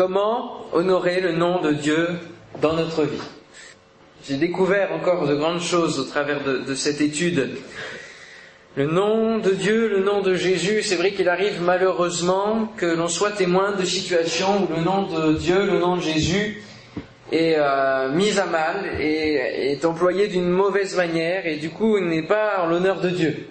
Comment 0.00 0.64
honorer 0.72 1.20
le 1.20 1.32
nom 1.32 1.60
de 1.60 1.72
Dieu 1.72 2.08
dans 2.62 2.72
notre 2.72 3.02
vie? 3.02 3.20
J'ai 4.26 4.38
découvert 4.38 4.94
encore 4.94 5.26
de 5.26 5.34
grandes 5.34 5.60
choses 5.60 6.00
au 6.00 6.04
travers 6.04 6.42
de, 6.42 6.74
cette 6.74 7.02
étude. 7.02 7.50
Le 8.76 8.86
nom 8.86 9.36
de 9.36 9.50
Dieu, 9.50 9.88
le 9.88 10.02
nom 10.02 10.22
de 10.22 10.34
Jésus, 10.34 10.82
c'est 10.82 10.96
vrai 10.96 11.10
qu'il 11.10 11.28
arrive 11.28 11.60
malheureusement 11.60 12.72
que 12.78 12.86
l'on 12.86 13.08
soit 13.08 13.32
témoin 13.32 13.76
de 13.76 13.84
situations 13.84 14.62
où 14.62 14.74
le 14.74 14.80
nom 14.82 15.02
de 15.02 15.34
Dieu, 15.34 15.66
le 15.66 15.78
nom 15.78 15.96
de 15.96 16.00
Jésus 16.00 16.62
est 17.30 17.56
euh, 17.58 18.08
mis 18.08 18.38
à 18.38 18.46
mal 18.46 18.98
et 18.98 19.70
est 19.70 19.84
employé 19.84 20.28
d'une 20.28 20.48
mauvaise 20.48 20.96
manière 20.96 21.46
et 21.46 21.56
du 21.56 21.68
coup 21.68 21.98
il 21.98 22.06
n'est 22.06 22.26
pas 22.26 22.62
en 22.62 22.68
l'honneur 22.68 23.02
de 23.02 23.10
Dieu. 23.10 23.48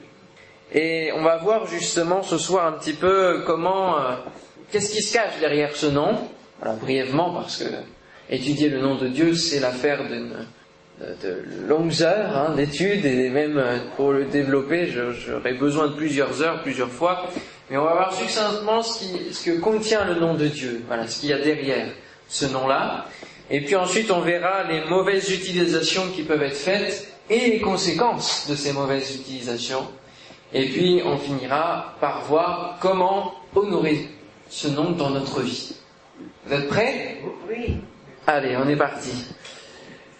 Et 0.74 1.12
on 1.16 1.22
va 1.22 1.38
voir 1.38 1.68
justement 1.68 2.24
ce 2.24 2.40
soir 2.40 2.66
un 2.66 2.72
petit 2.72 2.94
peu 2.94 3.44
comment, 3.46 4.00
euh, 4.00 4.16
qu'est-ce 4.72 4.92
qui 4.92 5.04
se 5.04 5.14
cache 5.14 5.40
derrière 5.40 5.76
ce 5.76 5.86
nom. 5.86 6.18
Voilà, 6.62 6.76
brièvement 6.76 7.34
parce 7.34 7.58
que 7.58 7.70
étudier 8.30 8.70
le 8.70 8.82
nom 8.82 8.96
de 8.96 9.08
Dieu 9.08 9.34
c'est 9.34 9.60
l'affaire 9.60 10.08
d'une 10.08 10.34
de 11.00 11.44
longues 11.68 12.02
heures 12.02 12.36
hein, 12.36 12.56
d'études 12.56 13.06
et 13.06 13.30
même 13.30 13.58
euh, 13.58 13.78
pour 13.96 14.12
le 14.12 14.26
développer, 14.26 14.88
j'aurais 14.88 15.54
besoin 15.54 15.88
de 15.88 15.94
plusieurs 15.94 16.42
heures, 16.42 16.62
plusieurs 16.62 16.90
fois. 16.90 17.26
Mais 17.70 17.78
on 17.78 17.86
va 17.86 17.94
voir 17.94 18.14
succinctement 18.14 18.82
ce, 18.84 19.06
ce 19.32 19.46
que 19.50 19.60
contient 19.60 20.06
le 20.06 20.16
nom 20.16 20.34
de 20.34 20.48
Dieu, 20.48 20.84
voilà, 20.88 21.08
ce 21.08 21.22
qu'il 21.22 21.30
y 21.30 21.34
a 21.34 21.40
derrière 21.40 21.88
ce 22.28 22.46
nom-là. 22.48 23.06
Et 23.50 23.62
puis 23.62 23.76
ensuite, 23.76 24.12
on 24.12 24.22
verra 24.22 24.64
les 24.64 24.84
mauvaises 24.90 25.30
utilisations 25.32 26.10
qui 26.14 26.24
peuvent 26.24 26.44
être 26.44 26.58
faites 26.58 27.08
et 27.30 27.52
les 27.52 27.60
conséquences 27.60 28.48
de 28.50 28.56
ces 28.56 28.74
mauvaises 28.74 29.16
utilisations. 29.16 29.88
Et 30.54 30.68
puis, 30.68 31.02
on 31.06 31.18
finira 31.18 31.96
par 32.02 32.24
voir 32.26 32.78
comment 32.82 33.34
honorer 33.56 34.10
ce 34.50 34.68
nom 34.68 34.92
dans 34.92 35.12
notre 35.12 35.42
vie. 35.42 35.76
Vous 36.46 36.54
êtes 36.54 36.68
prêts 36.68 37.18
Oui. 37.50 37.78
Allez, 38.28 38.58
on 38.58 38.68
est 38.68 38.76
parti 38.76 39.26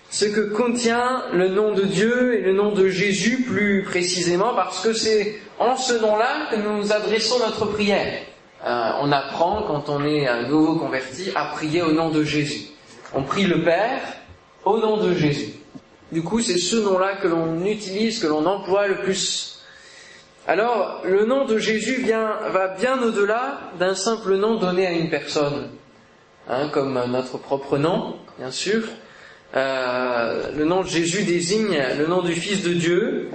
ce 0.10 0.26
que 0.26 0.42
contient 0.42 1.24
le 1.34 1.50
nom 1.50 1.74
de 1.74 1.84
Dieu 1.84 2.40
et 2.40 2.42
le 2.42 2.54
nom 2.54 2.72
de 2.72 2.90
Jésus 2.90 3.44
plus 3.44 3.84
précisément, 3.84 4.54
parce 4.56 4.82
que 4.82 4.94
c'est 4.94 5.40
en 5.60 5.78
ce 5.78 5.94
nom-là 5.94 6.48
que 6.52 6.56
nous 6.56 6.92
adressons 6.92 7.40
notre 7.40 7.68
prière. 7.68 8.24
Euh, 8.66 8.92
on 9.02 9.12
apprend, 9.12 9.64
quand 9.64 9.88
on 9.90 10.04
est 10.04 10.28
un 10.28 10.48
nouveau 10.48 10.76
converti, 10.76 11.32
à 11.36 11.46
prier 11.46 11.82
au 11.82 11.92
nom 11.92 12.10
de 12.10 12.24
Jésus. 12.24 12.70
On 13.14 13.24
prie 13.24 13.44
le 13.44 13.64
Père 13.64 14.02
au 14.66 14.80
nom 14.80 14.98
de 14.98 15.14
Jésus. 15.14 15.54
Du 16.12 16.24
coup, 16.24 16.42
c'est 16.42 16.58
ce 16.58 16.78
nom-là 16.78 17.18
que 17.22 17.28
l'on 17.28 17.64
utilise, 17.66 18.20
que 18.20 18.28
l'on 18.28 18.46
emploie 18.46 18.88
le 18.88 18.98
plus. 18.98 19.64
Alors, 20.48 21.02
le 21.06 21.26
nom 21.26 21.46
de 21.46 21.60
Jésus 21.60 22.02
vient, 22.02 22.40
va 22.52 22.70
bien 22.70 23.02
au-delà 23.02 23.60
d'un 23.78 23.94
simple 23.94 24.36
nom 24.38 24.56
donné 24.56 24.88
à 24.88 24.92
une 24.92 25.10
personne, 25.10 25.70
hein, 26.50 26.70
comme 26.70 27.02
notre 27.08 27.38
propre 27.38 27.78
nom, 27.78 28.16
bien 28.38 28.52
sûr. 28.52 28.84
Euh, 29.56 30.52
le 30.56 30.66
nom 30.66 30.82
de 30.82 30.88
Jésus 30.88 31.24
désigne 31.24 31.82
le 31.98 32.08
nom 32.08 32.22
du 32.22 32.34
Fils 32.34 32.64
de 32.64 32.74
Dieu, 32.74 33.30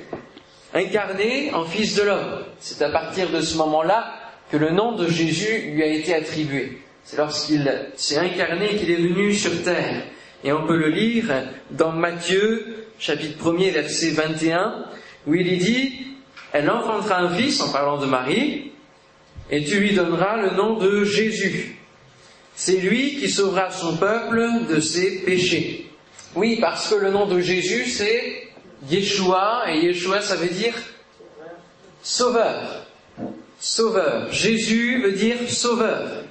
incarné 0.74 1.52
en 1.54 1.64
Fils 1.64 1.96
de 1.96 2.02
l'homme. 2.02 2.44
C'est 2.60 2.82
à 2.82 2.90
partir 2.90 3.30
de 3.30 3.40
ce 3.40 3.56
moment-là 3.56 4.12
que 4.50 4.56
le 4.56 4.70
nom 4.70 4.92
de 4.92 5.08
Jésus 5.08 5.70
lui 5.72 5.82
a 5.82 5.86
été 5.86 6.14
attribué. 6.14 6.78
C'est 7.04 7.16
lorsqu'il 7.16 7.70
s'est 7.96 8.18
incarné 8.18 8.76
qu'il 8.76 8.90
est 8.90 8.96
venu 8.96 9.34
sur 9.34 9.62
terre. 9.62 10.02
Et 10.42 10.52
on 10.52 10.66
peut 10.66 10.76
le 10.76 10.88
lire 10.88 11.24
dans 11.70 11.92
Matthieu, 11.92 12.86
chapitre 12.98 13.52
1er, 13.52 13.72
verset 13.72 14.10
21, 14.10 14.84
où 15.26 15.34
il 15.34 15.58
dit, 15.58 16.06
elle 16.52 16.70
enfantera 16.70 17.20
un 17.20 17.30
fils, 17.30 17.60
en 17.60 17.72
parlant 17.72 17.98
de 17.98 18.06
Marie, 18.06 18.72
et 19.50 19.64
tu 19.64 19.80
lui 19.80 19.94
donneras 19.94 20.36
le 20.36 20.50
nom 20.50 20.78
de 20.78 21.04
Jésus. 21.04 21.78
C'est 22.56 22.76
lui 22.76 23.16
qui 23.18 23.28
sauvera 23.28 23.70
son 23.70 23.96
peuple 23.96 24.66
de 24.68 24.80
ses 24.80 25.22
péchés. 25.22 25.90
Oui, 26.36 26.58
parce 26.60 26.88
que 26.88 26.96
le 26.96 27.10
nom 27.10 27.26
de 27.26 27.40
Jésus, 27.40 27.86
c'est 27.86 28.48
Yeshua, 28.88 29.64
et 29.68 29.86
Yeshua, 29.86 30.20
ça 30.20 30.36
veut 30.36 30.48
dire 30.48 30.74
sauveur. 32.02 32.86
Sauveur. 33.58 34.32
Jésus 34.32 35.02
veut 35.02 35.12
dire 35.12 35.36
sauveur. 35.48 36.24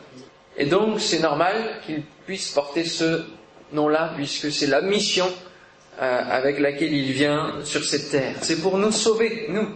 Et 0.57 0.65
donc, 0.65 1.01
c'est 1.01 1.19
normal 1.19 1.81
qu'il 1.85 2.03
puisse 2.25 2.51
porter 2.51 2.85
ce 2.85 3.23
nom-là, 3.71 4.13
puisque 4.15 4.51
c'est 4.51 4.67
la 4.67 4.81
mission 4.81 5.27
euh, 6.01 6.21
avec 6.29 6.59
laquelle 6.59 6.93
il 6.93 7.11
vient 7.11 7.55
sur 7.63 7.83
cette 7.83 8.11
terre. 8.11 8.35
C'est 8.41 8.61
pour 8.61 8.77
nous 8.77 8.91
sauver, 8.91 9.47
nous. 9.49 9.67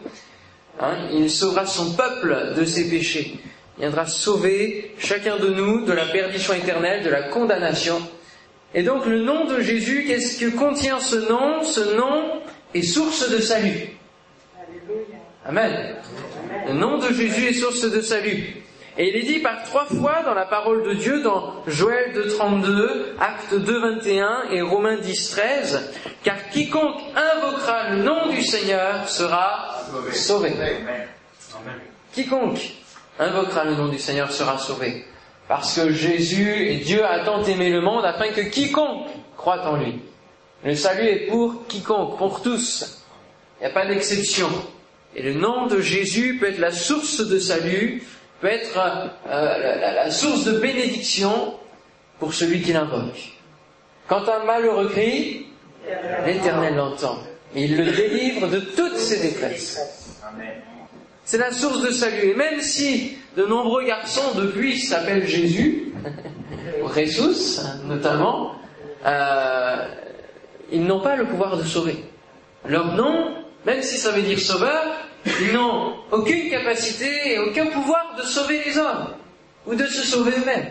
Hein, 0.79 1.09
il 1.13 1.29
sauvera 1.31 1.65
son 1.65 1.93
peuple 1.93 2.53
de 2.55 2.63
ses 2.63 2.89
péchés. 2.89 3.39
Viendra 3.77 4.05
sauver 4.07 4.95
chacun 4.97 5.37
de 5.37 5.49
nous 5.49 5.85
de 5.85 5.93
la 5.93 6.05
perdition 6.05 6.53
éternelle, 6.53 7.03
de 7.03 7.09
la 7.09 7.23
condamnation 7.23 8.01
et 8.73 8.83
donc 8.83 9.05
le 9.05 9.23
nom 9.23 9.45
de 9.45 9.61
Jésus, 9.61 10.05
qu'est-ce 10.07 10.39
que 10.39 10.55
contient 10.55 10.99
ce 10.99 11.15
nom? 11.15 11.63
Ce 11.63 11.95
nom 11.95 12.41
est 12.73 12.81
source 12.81 13.29
de 13.29 13.39
salut. 13.39 13.89
Amen. 15.45 15.95
Le 16.67 16.73
nom 16.73 16.97
de 16.97 17.13
Jésus 17.13 17.47
est 17.47 17.53
source 17.53 17.89
de 17.89 18.01
salut. 18.01 18.57
Et 18.99 19.09
il 19.09 19.15
est 19.15 19.33
dit 19.33 19.39
par 19.39 19.63
trois 19.63 19.85
fois 19.85 20.23
dans 20.25 20.33
la 20.33 20.45
parole 20.45 20.83
de 20.83 20.93
Dieu, 20.93 21.21
dans 21.21 21.63
Joël 21.67 22.13
2.32, 22.13 23.15
Acte 23.19 23.53
2.21 23.53 24.51
et 24.51 24.61
Romains 24.61 24.97
10.13, 24.97 25.79
car 26.23 26.49
quiconque 26.49 26.99
invoquera 27.15 27.91
le 27.91 28.03
nom 28.03 28.27
du 28.29 28.41
Seigneur 28.41 29.07
sera 29.07 29.83
sauvé. 30.11 30.51
Quiconque 32.11 32.73
invoquera 33.19 33.65
le 33.65 33.75
nom 33.75 33.87
du 33.87 33.99
Seigneur 33.99 34.31
sera 34.31 34.57
sauvé. 34.57 35.05
Parce 35.47 35.79
que 35.79 35.91
Jésus 35.91 36.67
et 36.67 36.75
Dieu 36.77 37.05
a 37.05 37.23
tant 37.23 37.43
aimé 37.43 37.69
le 37.69 37.81
monde 37.81 38.05
afin 38.05 38.29
que 38.29 38.41
quiconque 38.41 39.07
croit 39.37 39.65
en 39.65 39.77
lui. 39.77 40.01
Le 40.63 40.75
salut 40.75 41.07
est 41.07 41.27
pour 41.27 41.67
quiconque, 41.67 42.17
pour 42.17 42.41
tous. 42.41 43.05
Il 43.59 43.63
n'y 43.63 43.71
a 43.71 43.73
pas 43.73 43.85
d'exception. 43.85 44.49
Et 45.15 45.21
le 45.21 45.33
nom 45.33 45.67
de 45.67 45.79
Jésus 45.79 46.37
peut 46.39 46.49
être 46.49 46.59
la 46.59 46.71
source 46.71 47.25
de 47.25 47.39
salut, 47.39 48.03
peut 48.41 48.47
être 48.47 48.77
euh, 49.27 49.93
la, 49.93 50.11
source 50.11 50.43
de 50.43 50.59
bénédiction 50.59 51.55
pour 52.19 52.33
celui 52.33 52.61
qui 52.61 52.73
l'invoque. 52.73 53.33
Quand 54.07 54.27
un 54.27 54.43
malheureux 54.45 54.89
crie, 54.89 55.47
l'Éternel 56.25 56.75
l'entend. 56.75 57.17
Il 57.55 57.77
le 57.77 57.91
délivre 57.91 58.47
de 58.47 58.59
toutes 58.59 58.97
ses 58.97 59.21
détresses. 59.21 59.79
C'est 61.27 61.37
la 61.37 61.51
source 61.51 61.81
de 61.81 61.91
salut. 61.91 62.29
Et 62.29 62.35
même 62.35 62.61
si 62.61 63.17
de 63.35 63.45
nombreux 63.45 63.83
garçons 63.83 64.33
depuis 64.37 64.79
s'appellent 64.79 65.27
Jésus, 65.27 65.91
Jesus 66.95 67.59
notamment, 67.83 68.55
euh, 69.05 69.87
ils 70.71 70.85
n'ont 70.85 71.01
pas 71.01 71.17
le 71.17 71.25
pouvoir 71.25 71.57
de 71.57 71.63
sauver. 71.63 71.97
Leur 72.65 72.95
nom, 72.95 73.43
même 73.65 73.81
si 73.81 73.97
ça 73.97 74.11
veut 74.11 74.21
dire 74.21 74.39
sauveur, 74.39 74.85
ils 75.41 75.51
n'ont 75.51 75.95
aucune 76.13 76.49
capacité 76.49 77.33
et 77.33 77.39
aucun 77.39 77.65
pouvoir 77.65 78.15
de 78.17 78.21
sauver 78.21 78.61
les 78.65 78.77
hommes 78.77 79.09
ou 79.65 79.75
de 79.75 79.85
se 79.85 80.07
sauver 80.07 80.31
eux-mêmes. 80.31 80.69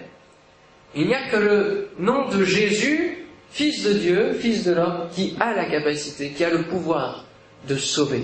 Il 0.95 1.07
n'y 1.07 1.15
a 1.15 1.29
que 1.29 1.37
le 1.37 1.91
nom 1.99 2.31
de 2.31 2.43
Jésus, 2.45 3.27
Fils 3.51 3.83
de 3.85 3.93
Dieu, 3.93 4.33
Fils 4.33 4.65
de 4.65 4.73
l'homme, 4.73 5.09
qui 5.15 5.37
a 5.39 5.53
la 5.53 5.67
capacité, 5.67 6.31
qui 6.31 6.43
a 6.45 6.49
le 6.49 6.63
pouvoir 6.63 7.27
de 7.69 7.77
sauver. 7.77 8.23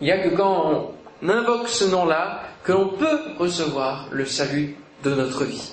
Il 0.00 0.04
n'y 0.04 0.12
a 0.12 0.18
que 0.18 0.34
quand 0.34 0.92
on 1.22 1.28
invoque 1.28 1.68
ce 1.68 1.84
nom-là 1.84 2.42
que 2.64 2.72
l'on 2.72 2.88
peut 2.88 3.20
recevoir 3.38 4.08
le 4.10 4.26
salut 4.26 4.76
de 5.04 5.14
notre 5.14 5.44
vie. 5.44 5.72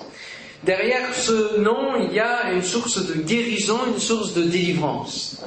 Derrière 0.62 1.12
ce 1.12 1.58
nom, 1.58 1.96
il 1.96 2.12
y 2.12 2.20
a 2.20 2.52
une 2.52 2.62
source 2.62 3.04
de 3.04 3.14
guérison, 3.14 3.78
une 3.88 3.98
source 3.98 4.34
de 4.34 4.42
délivrance. 4.42 5.44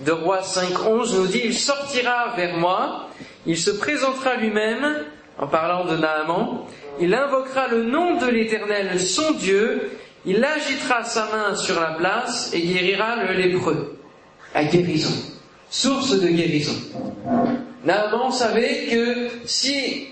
De 0.00 0.10
Roi 0.10 0.40
5.11 0.40 1.16
nous 1.16 1.26
dit, 1.26 1.42
il 1.44 1.54
sortira 1.54 2.34
vers 2.36 2.56
moi, 2.56 3.08
il 3.46 3.56
se 3.56 3.70
présentera 3.70 4.34
lui-même, 4.36 5.04
en 5.38 5.46
parlant 5.46 5.84
de 5.84 5.96
Naaman, 5.96 6.64
il 7.00 7.14
invoquera 7.14 7.68
le 7.68 7.84
nom 7.84 8.16
de 8.16 8.26
l'Éternel, 8.26 8.98
son 8.98 9.32
Dieu, 9.32 9.90
il 10.26 10.44
agitera 10.44 11.04
sa 11.04 11.26
main 11.26 11.54
sur 11.54 11.80
la 11.80 11.92
place 11.92 12.52
et 12.52 12.60
guérira 12.60 13.16
le 13.24 13.34
lépreux. 13.34 13.98
La 14.54 14.64
guérison. 14.64 15.14
Source 15.70 16.18
de 16.18 16.28
guérison. 16.28 16.74
Naaman 17.88 18.30
savait 18.30 18.84
que 18.90 19.30
si 19.46 20.08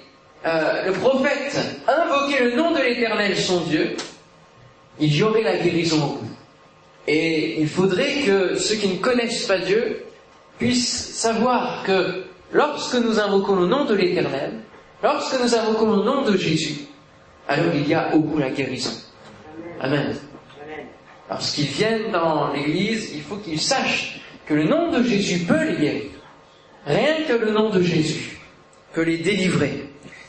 euh, 0.47 0.87
le 0.87 0.93
prophète 0.93 1.61
invoquait 1.87 2.45
le 2.45 2.57
nom 2.57 2.71
de 2.71 2.79
l'Éternel, 2.79 3.37
son 3.37 3.61
Dieu, 3.65 3.95
il 4.99 5.15
y 5.15 5.23
aurait 5.23 5.43
la 5.43 5.59
guérison. 5.59 6.19
Et 7.07 7.61
il 7.61 7.69
faudrait 7.69 8.23
que 8.25 8.55
ceux 8.55 8.77
qui 8.77 8.89
ne 8.89 8.97
connaissent 8.97 9.45
pas 9.45 9.59
Dieu 9.59 10.07
puissent 10.59 11.13
savoir 11.17 11.83
que 11.85 12.25
lorsque 12.51 12.95
nous 12.95 13.21
invoquons 13.21 13.57
le 13.57 13.67
nom 13.67 13.85
de 13.85 13.95
l'Éternel, 13.95 14.55
lorsque 15.03 15.39
nous 15.39 15.55
invoquons 15.55 15.97
le 15.97 16.03
nom 16.03 16.23
de 16.23 16.35
Jésus, 16.35 16.87
alors 17.47 17.75
il 17.75 17.87
y 17.87 17.93
a 17.93 18.15
au 18.15 18.21
bout 18.21 18.39
la 18.39 18.49
guérison. 18.49 18.95
Amen. 19.83 20.17
Lorsqu'ils 21.29 21.67
viennent 21.67 22.11
dans 22.11 22.55
l'Église, 22.55 23.11
il 23.15 23.21
faut 23.21 23.37
qu'ils 23.37 23.61
sachent 23.61 24.23
que 24.47 24.55
le 24.55 24.65
nom 24.65 24.91
de 24.91 25.03
Jésus 25.03 25.45
peut 25.45 25.63
les 25.63 25.77
guérir. 25.77 26.16
Rien 26.87 27.25
que 27.27 27.33
le 27.33 27.51
nom 27.51 27.71
de 27.71 27.83
Jésus 27.83 28.39
peut 28.93 29.03
les 29.03 29.19
délivrer. 29.19 29.89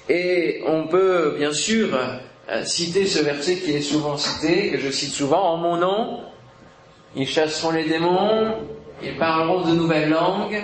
Et 0.10 0.64
on 0.66 0.88
peut 0.88 1.36
bien 1.38 1.54
sûr 1.54 1.90
euh, 2.50 2.64
citer 2.64 3.06
ce 3.06 3.20
verset 3.20 3.58
qui 3.58 3.72
est 3.72 3.82
souvent 3.82 4.18
cité, 4.18 4.72
que 4.72 4.80
je 4.80 4.90
cite 4.90 5.12
souvent, 5.12 5.54
en 5.54 5.58
mon 5.58 5.78
nom, 5.78 6.22
ils 7.16 7.28
chasseront 7.28 7.72
les 7.72 7.86
démons, 7.86 8.56
ils 9.04 9.18
parleront 9.18 9.70
de 9.70 9.76
nouvelles 9.76 10.10
langues, 10.10 10.64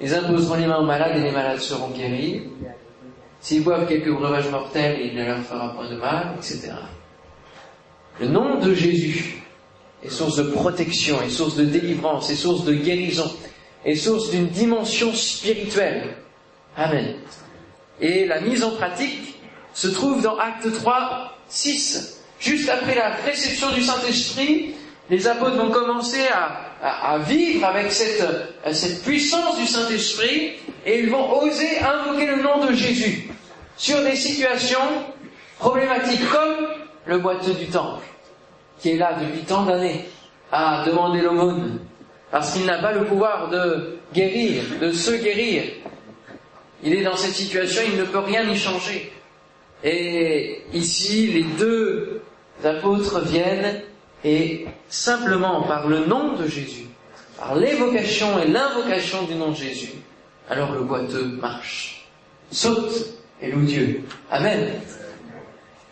ils 0.00 0.14
imposeront 0.14 0.54
les 0.54 0.66
mains 0.66 0.78
aux 0.78 0.86
malades 0.86 1.16
et 1.16 1.22
les 1.22 1.32
malades 1.32 1.58
seront 1.58 1.88
guéris. 1.88 2.42
S'ils 3.40 3.64
boivent 3.64 3.88
quelques 3.88 4.12
breuvages 4.12 4.48
mortels, 4.48 4.98
il 5.02 5.16
ne 5.16 5.24
leur 5.24 5.38
fera 5.38 5.74
point 5.74 5.90
de 5.90 5.96
mal, 5.96 6.34
etc. 6.36 6.72
Le 8.20 8.28
nom 8.28 8.60
de 8.60 8.74
Jésus 8.74 9.42
est 10.02 10.08
source 10.10 10.36
de 10.36 10.44
protection, 10.44 11.20
est 11.22 11.30
source 11.30 11.56
de 11.56 11.64
délivrance, 11.64 12.30
est 12.30 12.36
source 12.36 12.64
de 12.64 12.74
guérison, 12.74 13.30
est 13.84 13.96
source 13.96 14.30
d'une 14.30 14.48
dimension 14.48 15.12
spirituelle. 15.12 16.16
Amen. 16.76 17.16
Et 18.00 18.26
la 18.26 18.40
mise 18.40 18.64
en 18.64 18.72
pratique 18.72 19.38
se 19.72 19.88
trouve 19.88 20.22
dans 20.22 20.38
Acte 20.38 20.72
3, 20.72 21.36
6. 21.48 22.20
Juste 22.38 22.68
après 22.68 22.94
la 22.94 23.10
réception 23.24 23.70
du 23.72 23.82
Saint-Esprit, 23.82 24.74
les 25.10 25.26
apôtres 25.26 25.56
vont 25.56 25.70
commencer 25.70 26.22
à, 26.32 27.18
vivre 27.26 27.64
avec 27.64 27.90
cette, 27.90 28.22
cette 28.72 29.02
puissance 29.02 29.58
du 29.58 29.66
Saint-Esprit 29.66 30.52
et 30.84 31.00
ils 31.00 31.10
vont 31.10 31.42
oser 31.42 31.78
invoquer 31.78 32.26
le 32.26 32.42
nom 32.42 32.66
de 32.66 32.72
Jésus 32.74 33.30
sur 33.76 34.02
des 34.02 34.16
situations 34.16 34.80
problématiques 35.58 36.28
comme 36.30 36.68
le 37.06 37.18
boiteux 37.18 37.54
du 37.54 37.66
temple, 37.66 38.04
qui 38.80 38.90
est 38.90 38.96
là 38.96 39.14
depuis 39.18 39.40
tant 39.40 39.62
d'années 39.62 40.04
à 40.52 40.84
demander 40.86 41.22
l'aumône, 41.22 41.80
parce 42.34 42.52
qu'il 42.52 42.66
n'a 42.66 42.78
pas 42.78 42.90
le 42.90 43.04
pouvoir 43.04 43.48
de 43.48 43.96
guérir, 44.12 44.64
de 44.80 44.90
se 44.90 45.12
guérir. 45.12 45.62
Il 46.82 46.92
est 46.92 47.04
dans 47.04 47.14
cette 47.14 47.34
situation, 47.34 47.80
il 47.86 47.96
ne 47.96 48.02
peut 48.02 48.18
rien 48.18 48.42
y 48.50 48.58
changer. 48.58 49.12
Et 49.84 50.62
ici, 50.72 51.28
les 51.28 51.44
deux 51.44 52.22
apôtres 52.64 53.20
viennent 53.20 53.82
et 54.24 54.66
simplement 54.88 55.62
par 55.62 55.86
le 55.86 56.06
nom 56.06 56.32
de 56.32 56.48
Jésus, 56.48 56.86
par 57.38 57.54
l'évocation 57.54 58.36
et 58.40 58.48
l'invocation 58.48 59.22
du 59.22 59.36
nom 59.36 59.52
de 59.52 59.56
Jésus, 59.56 59.92
alors 60.50 60.72
le 60.72 60.80
boiteux 60.80 61.38
marche, 61.40 62.08
saute 62.50 63.14
et 63.40 63.52
loue 63.52 63.62
Dieu. 63.62 64.02
Amen. 64.32 64.72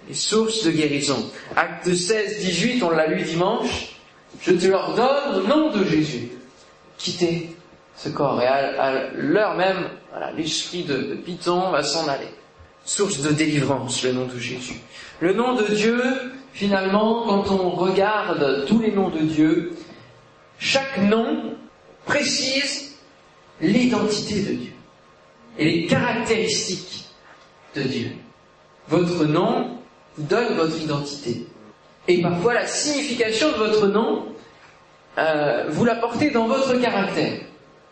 Les 0.08 0.14
sources 0.14 0.64
de 0.64 0.72
guérison. 0.72 1.24
Acte 1.54 1.94
16, 1.94 2.40
18, 2.40 2.82
on 2.82 2.90
l'a 2.90 3.06
lu 3.06 3.22
dimanche. 3.22 3.92
Je 4.40 4.52
te 4.52 4.66
leur 4.66 4.94
donne 4.94 5.36
au 5.36 5.46
nom 5.46 5.70
de 5.70 5.84
Jésus. 5.84 6.30
Quittez 6.98 7.56
ce 7.96 8.08
corps. 8.08 8.40
Et 8.40 8.46
à, 8.46 9.12
l'heure 9.14 9.54
même, 9.54 9.88
l'esprit 10.36 10.84
de, 10.84 10.96
de 10.96 11.14
Python 11.14 11.70
va 11.70 11.82
s'en 11.82 12.08
aller. 12.08 12.28
Source 12.84 13.20
de 13.20 13.30
délivrance, 13.30 14.02
le 14.02 14.12
nom 14.12 14.26
de 14.26 14.38
Jésus. 14.38 14.80
Le 15.20 15.32
nom 15.32 15.54
de 15.54 15.66
Dieu, 15.74 16.02
finalement, 16.52 17.24
quand 17.26 17.50
on 17.50 17.70
regarde 17.70 18.64
tous 18.66 18.80
les 18.80 18.90
noms 18.90 19.10
de 19.10 19.20
Dieu, 19.20 19.72
chaque 20.58 20.98
nom 20.98 21.54
précise 22.04 22.96
l'identité 23.60 24.42
de 24.42 24.52
Dieu 24.54 24.72
et 25.58 25.64
les 25.64 25.86
caractéristiques 25.86 27.06
de 27.74 27.82
Dieu. 27.82 28.12
Votre 28.88 29.24
nom 29.24 29.78
donne 30.18 30.54
votre 30.56 30.80
identité. 30.80 31.46
Et 32.08 32.20
parfois 32.20 32.54
la 32.54 32.66
signification 32.66 33.48
de 33.52 33.56
votre 33.56 33.86
nom, 33.86 34.26
euh, 35.18 35.66
vous 35.68 35.84
la 35.84 35.96
portez 35.96 36.30
dans 36.30 36.46
votre 36.46 36.74
caractère. 36.80 37.40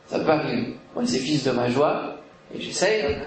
Ça 0.06 0.18
peut 0.18 0.30
arriver. 0.30 0.74
Moi, 0.94 1.04
c'est 1.06 1.18
fils 1.18 1.44
de 1.44 1.52
ma 1.52 1.70
joie, 1.70 2.16
et 2.54 2.60
j'essaye 2.60 3.18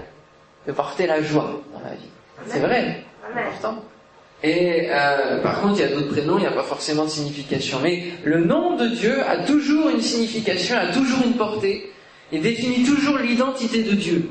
de 0.68 0.71
porter 0.74 1.07
la 1.07 1.21
joie 1.21 1.62
dans 1.74 1.80
la 1.80 1.95
vie. 1.95 2.09
C'est 2.47 2.59
vrai, 2.59 3.03
c'est 3.21 3.39
important. 3.39 3.83
Et 4.44 4.89
euh, 4.89 5.41
par 5.41 5.62
contre, 5.62 5.80
il 5.80 5.81
y 5.81 5.83
a 5.85 5.95
d'autres 5.95 6.09
prénoms, 6.09 6.38
il 6.38 6.41
n'y 6.41 6.47
a 6.47 6.51
pas 6.51 6.63
forcément 6.63 7.06
de 7.06 7.09
signification. 7.09 7.79
Mais 7.81 8.03
le 8.25 8.44
nom 8.44 8.75
de 8.75 8.88
Dieu 8.88 9.24
a 9.25 9.45
toujours 9.45 9.89
une 9.89 10.01
signification, 10.01 10.75
a 10.75 10.88
toujours 10.88 11.24
une 11.25 11.36
portée, 11.36 11.89
et 12.33 12.39
définit 12.39 12.83
toujours 12.83 13.18
l'identité 13.19 13.83
de 13.83 13.91
Dieu, 13.91 14.29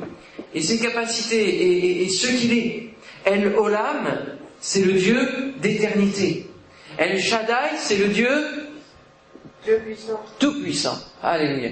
et 0.55 0.61
ses 0.61 0.79
capacités, 0.79 2.03
et, 2.03 2.09
ce 2.09 2.27
qu'il 2.27 2.53
est. 2.53 2.89
El 3.25 3.55
Olam, 3.57 4.09
c'est 4.63 4.83
le 4.83 4.93
Dieu 4.93 5.53
d'éternité. 5.59 6.49
El 6.97 7.21
Shaddai, 7.21 7.77
c'est 7.79 7.97
le 7.97 8.09
Dieu 8.09 8.31
Dieu 9.65 9.81
puissant. 9.85 10.21
Tout 10.39 10.63
puissant. 10.63 10.99
Alléluia. 11.23 11.71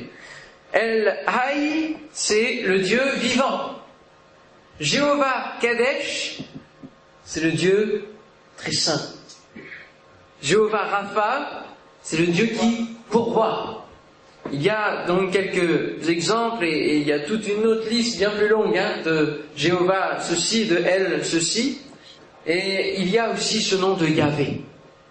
El 0.73 1.17
Haï, 1.27 1.97
c'est 2.13 2.63
le 2.63 2.81
Dieu 2.81 3.01
vivant. 3.17 3.77
Jéhovah 4.79 5.55
Kadesh, 5.61 6.39
c'est 7.25 7.43
le 7.43 7.53
Dieu 7.53 8.05
très 8.57 8.73
saint. 8.73 9.01
Jéhovah 10.43 10.85
Rapha, 10.85 11.65
c'est 12.03 12.17
le 12.17 12.27
Dieu 12.27 12.47
qui 12.47 12.91
pourvoit. 13.09 13.87
Il 14.53 14.63
y 14.63 14.71
a 14.71 15.05
donc 15.07 15.33
quelques 15.33 16.09
exemples 16.09 16.65
et, 16.65 16.97
il 16.97 17.07
y 17.07 17.13
a 17.13 17.21
toute 17.21 17.47
une 17.47 17.67
autre 17.67 17.89
liste 17.89 18.19
bien 18.19 18.31
plus 18.31 18.49
longue 18.49 18.77
hein, 18.77 19.03
de 19.05 19.43
Jéhovah 19.55 20.19
ceci, 20.21 20.67
de 20.67 20.77
Elle 20.77 21.25
ceci. 21.25 21.83
Et 22.47 23.01
il 23.01 23.11
y 23.11 23.19
a 23.19 23.31
aussi 23.31 23.61
ce 23.61 23.77
nom 23.77 23.95
de 23.95 24.07
Yahvé. 24.07 24.63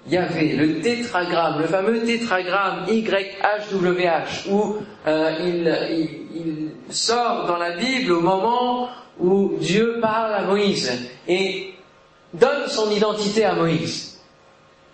Yahvé, 0.08 0.54
le 0.54 0.80
tétragramme, 0.82 1.62
le 1.62 1.68
fameux 1.68 2.04
tétragramme 2.04 2.86
YHWH, 2.88 4.50
où 4.50 4.78
euh, 5.06 5.32
il, 5.42 6.20
il 6.34 6.70
sort 6.90 7.46
dans 7.46 7.58
la 7.58 7.78
Bible 7.78 8.14
au 8.14 8.22
moment 8.22 8.90
où 9.20 9.58
Dieu 9.60 10.00
parle 10.02 10.34
à 10.34 10.44
Moïse. 10.44 10.92
Et 11.28 11.74
donne 12.34 12.68
son 12.68 12.92
identité 12.92 13.46
à 13.46 13.56
Moïse. 13.56 14.20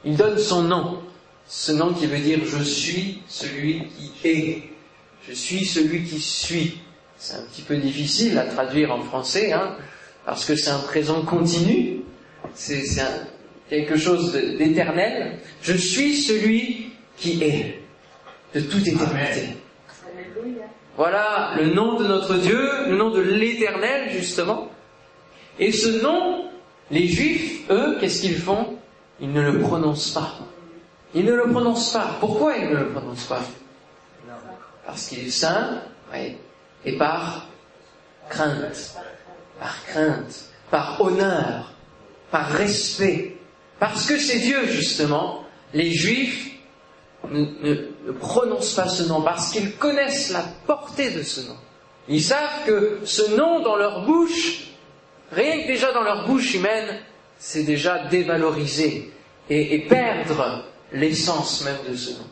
Il 0.03 0.15
donne 0.15 0.37
son 0.37 0.63
nom. 0.63 0.99
Ce 1.47 1.71
nom 1.71 1.93
qui 1.93 2.07
veut 2.07 2.19
dire 2.19 2.39
je 2.45 2.63
suis 2.63 3.21
celui 3.27 3.87
qui 3.87 4.27
est. 4.27 4.63
Je 5.27 5.33
suis 5.33 5.65
celui 5.65 6.03
qui 6.03 6.19
suis. 6.19 6.79
C'est 7.17 7.35
un 7.35 7.43
petit 7.43 7.61
peu 7.61 7.77
difficile 7.77 8.37
à 8.37 8.45
traduire 8.45 8.91
en 8.91 9.01
français, 9.01 9.53
hein, 9.53 9.75
parce 10.25 10.45
que 10.45 10.55
c'est 10.55 10.69
un 10.69 10.79
présent 10.79 11.21
continu. 11.21 12.01
C'est 12.53 12.83
quelque 13.69 13.97
chose 13.97 14.33
d'éternel. 14.33 15.39
Je 15.61 15.73
suis 15.73 16.15
celui 16.15 16.91
qui 17.17 17.43
est, 17.43 17.81
de 18.53 18.61
toute 18.61 18.87
éternité. 18.87 19.55
Voilà 20.97 21.55
le 21.57 21.73
nom 21.73 21.99
de 21.99 22.07
notre 22.07 22.35
Dieu, 22.35 22.69
le 22.87 22.95
nom 22.95 23.09
de 23.09 23.21
l'éternel, 23.21 24.11
justement. 24.11 24.69
Et 25.59 25.71
ce 25.71 26.01
nom 26.01 26.45
les 26.91 27.07
Juifs, 27.07 27.69
eux, 27.71 27.97
qu'est-ce 27.99 28.21
qu'ils 28.21 28.37
font? 28.37 28.77
Ils 29.19 29.31
ne 29.31 29.41
le 29.41 29.59
prononcent 29.59 30.11
pas. 30.11 30.35
Ils 31.13 31.25
ne 31.25 31.33
le 31.33 31.49
prononcent 31.49 31.93
pas. 31.93 32.17
Pourquoi 32.19 32.57
ils 32.57 32.69
ne 32.69 32.75
le 32.75 32.89
prononcent 32.89 33.27
pas? 33.27 33.41
Parce 34.85 35.07
qu'il 35.07 35.25
est 35.25 35.31
saint, 35.31 35.81
et 36.13 36.97
par 36.97 37.47
crainte. 38.29 38.95
Par 39.59 39.85
crainte, 39.85 40.51
par 40.69 41.01
honneur, 41.01 41.71
par 42.35 42.49
respect. 42.49 43.37
Parce 43.79 44.07
que 44.07 44.17
c'est 44.17 44.39
Dieu, 44.39 44.65
justement, 44.65 45.45
les 45.73 45.91
Juifs 45.91 46.51
ne, 47.31 47.75
prononcent 48.19 48.73
pas 48.73 48.89
ce 48.89 49.03
nom, 49.03 49.21
parce 49.21 49.53
qu'ils 49.53 49.77
connaissent 49.77 50.31
la 50.31 50.43
portée 50.67 51.11
de 51.11 51.23
ce 51.23 51.47
nom. 51.47 51.55
Ils 52.09 52.21
savent 52.21 52.65
que 52.65 52.99
ce 53.05 53.37
nom 53.37 53.61
dans 53.61 53.77
leur 53.77 54.05
bouche 54.05 54.63
Rien 55.31 55.61
que 55.61 55.67
déjà 55.67 55.91
dans 55.91 56.03
leur 56.03 56.27
bouche 56.27 56.53
humaine, 56.53 56.99
c'est 57.39 57.63
déjà 57.63 58.05
dévaloriser 58.09 59.11
et, 59.49 59.79
perdre 59.87 60.65
l'essence 60.91 61.63
même 61.63 61.79
de 61.89 61.95
ce 61.95 62.11
nom. 62.11 62.27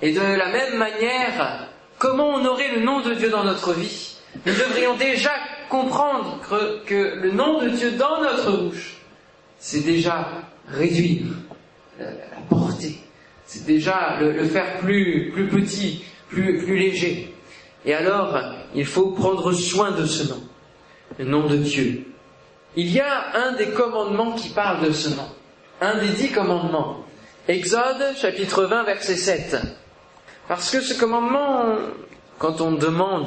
Et 0.00 0.12
de 0.12 0.20
la 0.20 0.50
même 0.50 0.76
manière, 0.76 1.68
comment 1.98 2.28
on 2.28 2.44
aurait 2.46 2.74
le 2.76 2.82
nom 2.82 3.00
de 3.00 3.14
Dieu 3.14 3.28
dans 3.28 3.44
notre 3.44 3.74
vie? 3.74 4.16
Nous 4.46 4.54
devrions 4.54 4.96
déjà 4.96 5.32
comprendre 5.68 6.40
que, 6.86 6.94
le 6.94 7.32
nom 7.32 7.60
de 7.60 7.68
Dieu 7.68 7.92
dans 7.92 8.22
notre 8.22 8.52
bouche, 8.52 9.01
c'est 9.62 9.84
déjà 9.84 10.28
réduire 10.66 11.22
la, 11.98 12.06
portée, 12.50 12.98
c'est 13.46 13.64
déjà 13.64 14.18
le, 14.20 14.44
faire 14.44 14.78
plus, 14.80 15.30
plus 15.32 15.46
petit, 15.46 16.04
plus, 16.28 16.58
plus 16.58 16.76
léger. 16.76 17.32
Et 17.86 17.94
alors, 17.94 18.36
il 18.74 18.84
faut 18.84 19.12
prendre 19.12 19.52
soin 19.52 19.92
de 19.92 20.04
ce 20.04 20.28
nom, 20.28 20.42
le 21.18 21.24
nom 21.26 21.46
de 21.46 21.56
Dieu, 21.56 22.04
il 22.74 22.90
y 22.90 22.98
a 22.98 23.36
un 23.36 23.52
des 23.52 23.68
commandements 23.68 24.32
qui 24.32 24.48
parle 24.48 24.84
de 24.84 24.92
ce 24.92 25.10
nom, 25.10 25.28
un 25.80 25.98
des 25.98 26.08
dix 26.08 26.32
commandements. 26.32 27.04
Exode 27.46 28.16
chapitre 28.16 28.64
20 28.64 28.82
verset 28.84 29.16
7. 29.16 29.56
Parce 30.48 30.70
que 30.70 30.80
ce 30.80 30.98
commandement, 30.98 31.76
quand 32.38 32.60
on 32.60 32.72
demande 32.72 33.26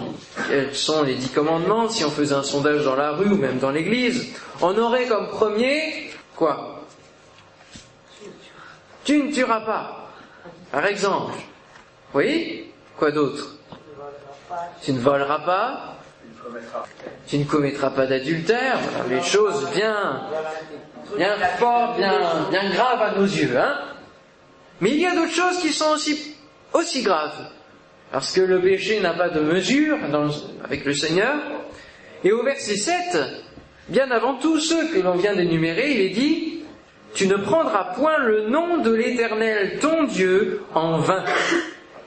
quels 0.50 0.76
sont 0.76 1.04
les 1.04 1.16
dix 1.16 1.30
commandements, 1.30 1.88
si 1.88 2.04
on 2.04 2.10
faisait 2.10 2.36
un 2.36 2.44
sondage 2.44 2.84
dans 2.84 2.96
la 2.96 3.12
rue 3.12 3.30
ou 3.30 3.38
même 3.38 3.60
dans 3.60 3.72
l'église, 3.72 4.34
on 4.62 4.78
aurait 4.78 5.06
comme 5.06 5.30
premier 5.30 6.10
quoi 6.36 6.84
Tu 9.04 9.24
ne 9.24 9.32
tueras 9.32 9.62
pas. 9.62 10.10
Par 10.72 10.86
exemple. 10.86 11.34
Oui 12.14 12.72
Quoi 12.98 13.12
d'autre 13.12 13.56
Tu 14.82 14.94
ne 14.94 15.00
voleras 15.00 15.40
pas 15.40 15.96
tu 17.28 17.38
ne 17.40 17.44
commettras 17.44 17.90
pas 17.90 18.06
d'adultère, 18.06 18.78
les 19.10 19.22
choses 19.22 19.68
bien, 19.74 20.22
bien 21.18 21.38
fort, 21.58 21.96
bien, 21.96 22.48
bien 22.50 22.70
grave 22.70 23.02
à 23.02 23.12
nos 23.16 23.26
yeux. 23.26 23.58
Hein 23.58 23.80
Mais 24.82 24.92
il 24.92 25.00
y 25.00 25.06
a 25.06 25.16
d'autres 25.16 25.34
choses 25.34 25.60
qui 25.60 25.70
sont 25.70 25.90
aussi, 25.92 26.36
aussi 26.74 27.02
graves. 27.02 27.50
Parce 28.12 28.32
que 28.32 28.42
le 28.42 28.62
péché 28.62 29.00
n'a 29.00 29.14
pas 29.14 29.30
de 29.30 29.40
mesure 29.40 29.98
avec 30.64 30.86
le 30.86 30.94
Seigneur. 30.94 31.36
Et 32.24 32.32
au 32.32 32.44
verset 32.44 32.76
7, 32.76 33.18
bien 33.90 34.10
avant 34.12 34.36
tous 34.36 34.60
ceux 34.60 34.88
que 34.88 35.00
l'on 35.00 35.16
vient 35.16 35.36
d'énumérer, 35.36 35.92
il 35.92 36.02
est 36.02 36.10
dit, 36.10 36.64
tu 37.14 37.28
ne 37.28 37.38
prendras 37.38 37.96
point 37.96 38.18
le 38.20 38.50
nom 38.50 38.80
de 38.80 38.92
l'Éternel, 38.92 39.80
ton 39.80 40.04
Dieu, 40.04 40.62
en 40.74 40.98
vain. 40.98 41.24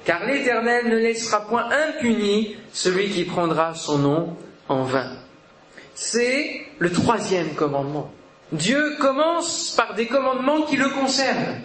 Car 0.04 0.24
l'Éternel 0.26 0.88
ne 0.88 0.96
laissera 0.96 1.46
point 1.46 1.68
impuni 1.70 2.56
celui 2.72 3.08
qui 3.08 3.24
prendra 3.24 3.74
son 3.74 3.98
nom 3.98 4.36
en 4.68 4.82
vain. 4.82 5.10
C'est 5.94 6.62
le 6.78 6.92
troisième 6.92 7.54
commandement. 7.54 8.10
Dieu 8.52 8.96
commence 9.00 9.74
par 9.76 9.94
des 9.94 10.06
commandements 10.06 10.62
qui 10.62 10.76
le 10.76 10.88
concernent. 10.88 11.60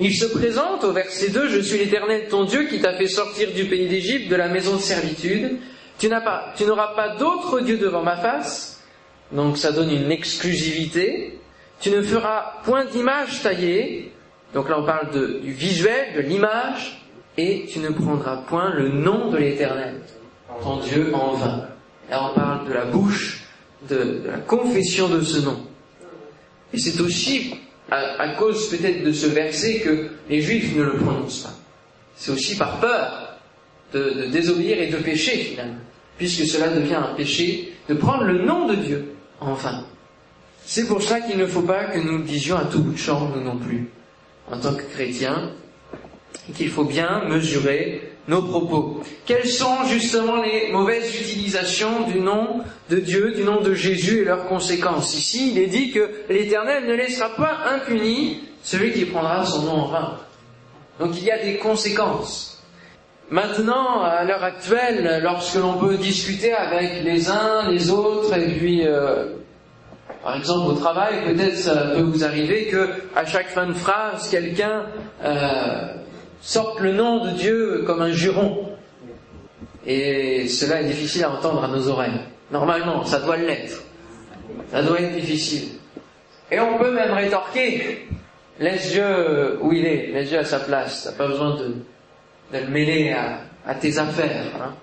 Il 0.00 0.14
se 0.14 0.24
présente 0.24 0.84
au 0.84 0.92
verset 0.92 1.28
2, 1.28 1.48
Je 1.48 1.60
suis 1.60 1.78
l'Éternel 1.78 2.28
ton 2.28 2.44
Dieu 2.44 2.64
qui 2.64 2.80
t'a 2.80 2.94
fait 2.94 3.08
sortir 3.08 3.52
du 3.52 3.66
pays 3.66 3.88
d'Égypte, 3.88 4.30
de 4.30 4.36
la 4.36 4.48
maison 4.48 4.76
de 4.76 4.80
servitude. 4.80 5.58
Tu 5.98 6.08
n'as 6.08 6.20
pas, 6.20 6.54
n'auras 6.66 6.94
pas 6.94 7.16
d'autre 7.16 7.60
Dieu 7.60 7.76
devant 7.76 8.02
ma 8.02 8.16
face. 8.16 8.71
Donc 9.32 9.56
ça 9.58 9.72
donne 9.72 9.90
une 9.90 10.10
exclusivité. 10.10 11.38
Tu 11.80 11.90
ne 11.90 12.02
feras 12.02 12.60
point 12.64 12.84
d'image 12.84 13.42
taillée. 13.42 14.12
Donc 14.54 14.68
là 14.68 14.78
on 14.78 14.84
parle 14.84 15.10
du 15.40 15.52
visuel, 15.52 16.14
de 16.16 16.20
l'image. 16.20 17.02
Et 17.38 17.66
tu 17.72 17.78
ne 17.78 17.88
prendras 17.88 18.36
point 18.36 18.74
le 18.74 18.90
nom 18.90 19.30
de 19.30 19.38
l'Éternel, 19.38 19.94
ton 20.62 20.80
Dieu, 20.80 21.14
en 21.14 21.32
vain. 21.32 21.66
Là 22.10 22.30
on 22.30 22.34
parle 22.34 22.68
de 22.68 22.74
la 22.74 22.84
bouche, 22.84 23.44
de 23.88 24.20
la 24.26 24.36
confession 24.38 25.08
de 25.08 25.22
ce 25.22 25.40
nom. 25.40 25.58
Et 26.74 26.78
c'est 26.78 27.00
aussi 27.00 27.54
à, 27.90 28.28
cause 28.38 28.68
peut-être 28.68 29.02
de 29.02 29.12
ce 29.12 29.26
verset 29.26 29.80
que 29.80 30.08
les 30.28 30.40
Juifs 30.42 30.76
ne 30.76 30.82
le 30.82 30.96
prononcent 30.96 31.44
pas. 31.44 31.54
C'est 32.16 32.32
aussi 32.32 32.56
par 32.56 32.80
peur 32.80 33.38
de, 33.94 34.26
désobéir 34.30 34.80
et 34.80 34.88
de 34.88 34.98
pécher 34.98 35.38
finalement, 35.38 35.80
puisque 36.18 36.46
cela 36.46 36.68
devient 36.68 36.94
un 36.94 37.14
péché 37.14 37.72
de 37.88 37.94
prendre 37.94 38.24
le 38.24 38.44
nom 38.44 38.66
de 38.66 38.74
Dieu 38.74 39.14
en 39.48 39.54
vain. 39.54 39.84
C'est 40.64 40.86
pour 40.86 41.02
ça 41.02 41.20
qu'il 41.20 41.38
ne 41.38 41.46
faut 41.46 41.62
pas 41.62 41.84
que 41.84 41.98
nous 41.98 42.18
le 42.18 42.24
disions 42.24 42.56
à 42.56 42.64
tout 42.64 42.80
bout 42.80 42.92
de 42.92 42.98
champ, 42.98 43.28
nous 43.34 43.42
non 43.42 43.58
plus, 43.58 43.90
en 44.50 44.58
tant 44.58 44.74
que 44.74 44.82
chrétiens, 44.82 45.50
qu'il 46.54 46.70
faut 46.70 46.84
bien 46.84 47.24
mesurer 47.28 48.12
nos 48.28 48.42
propos. 48.42 49.00
Quelles 49.26 49.48
sont 49.48 49.84
justement 49.88 50.40
les 50.42 50.70
mauvaises 50.70 51.14
utilisations 51.20 52.08
du 52.08 52.20
nom 52.20 52.60
de 52.88 52.96
Dieu, 52.98 53.32
du 53.32 53.42
nom 53.42 53.60
de 53.60 53.74
Jésus 53.74 54.20
et 54.20 54.24
leurs 54.24 54.46
conséquences? 54.46 55.16
Ici, 55.16 55.52
il 55.52 55.58
est 55.58 55.66
dit 55.66 55.90
que 55.90 56.10
l'Éternel 56.28 56.86
ne 56.86 56.94
laissera 56.94 57.30
pas 57.30 57.58
impuni 57.74 58.40
celui 58.62 58.92
qui 58.92 59.04
prendra 59.04 59.44
son 59.44 59.62
nom 59.62 59.72
en 59.72 59.88
vain. 59.88 60.18
Donc 61.00 61.16
il 61.16 61.24
y 61.24 61.30
a 61.30 61.42
des 61.42 61.56
conséquences. 61.56 62.51
Maintenant, 63.32 64.02
à 64.02 64.24
l'heure 64.24 64.44
actuelle, 64.44 65.20
lorsque 65.22 65.54
l'on 65.54 65.78
peut 65.78 65.96
discuter 65.96 66.52
avec 66.52 67.02
les 67.02 67.30
uns, 67.30 67.66
les 67.70 67.88
autres, 67.88 68.36
et 68.36 68.58
puis, 68.58 68.86
euh, 68.86 69.24
par 70.22 70.36
exemple 70.36 70.70
au 70.70 70.74
travail, 70.74 71.24
peut-être 71.24 71.56
ça 71.56 71.92
peut 71.94 72.02
vous 72.02 72.24
arriver 72.24 72.66
que 72.66 72.90
à 73.16 73.24
chaque 73.24 73.46
fin 73.46 73.66
de 73.66 73.72
phrase, 73.72 74.28
quelqu'un 74.28 74.84
euh, 75.24 75.94
sortent 76.42 76.80
le 76.80 76.92
nom 76.92 77.24
de 77.24 77.30
Dieu 77.30 77.84
comme 77.86 78.02
un 78.02 78.12
juron. 78.12 78.68
Et 79.86 80.46
cela 80.46 80.82
est 80.82 80.88
difficile 80.88 81.24
à 81.24 81.30
entendre 81.30 81.64
à 81.64 81.68
nos 81.68 81.88
oreilles. 81.88 82.20
Normalement, 82.50 83.02
ça 83.06 83.18
doit 83.18 83.38
l'être. 83.38 83.82
Ça 84.70 84.82
doit 84.82 85.00
être 85.00 85.14
difficile. 85.14 85.78
Et 86.50 86.60
on 86.60 86.76
peut 86.76 86.92
même 86.92 87.12
rétorquer, 87.12 88.08
laisse 88.60 88.90
Dieu 88.90 89.56
où 89.62 89.72
il 89.72 89.86
est, 89.86 90.08
laisse 90.08 90.28
Dieu 90.28 90.38
à 90.38 90.44
sa 90.44 90.60
place. 90.60 91.04
T'as 91.04 91.12
pas 91.12 91.28
besoin 91.28 91.56
de, 91.56 91.76
de 92.52 92.58
le 92.58 92.68
mêler 92.68 93.14
à, 93.66 93.74
tes 93.74 93.98
affaires. 93.98 94.46
Hein. 94.60 94.74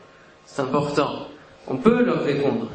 C'est 0.45 0.61
important. 0.61 1.27
On 1.67 1.77
peut 1.77 2.03
leur 2.03 2.23
répondre. 2.23 2.67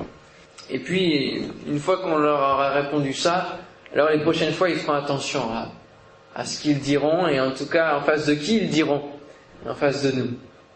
Et 0.70 0.78
puis, 0.78 1.42
une 1.66 1.78
fois 1.78 1.98
qu'on 1.98 2.16
leur 2.16 2.38
aura 2.38 2.70
répondu 2.70 3.12
ça, 3.12 3.58
alors 3.92 4.10
les 4.10 4.20
prochaines 4.20 4.52
fois, 4.52 4.70
ils 4.70 4.76
feront 4.76 4.94
attention 4.94 5.42
à, 6.34 6.44
ce 6.44 6.60
qu'ils 6.60 6.80
diront 6.80 7.26
et 7.28 7.40
en 7.40 7.52
tout 7.52 7.66
cas 7.66 7.96
en 7.96 8.00
face 8.00 8.26
de 8.26 8.34
qui 8.34 8.58
ils 8.58 8.68
diront, 8.68 9.02
en 9.68 9.74
face 9.74 10.02
de 10.02 10.12
nous. 10.12 10.30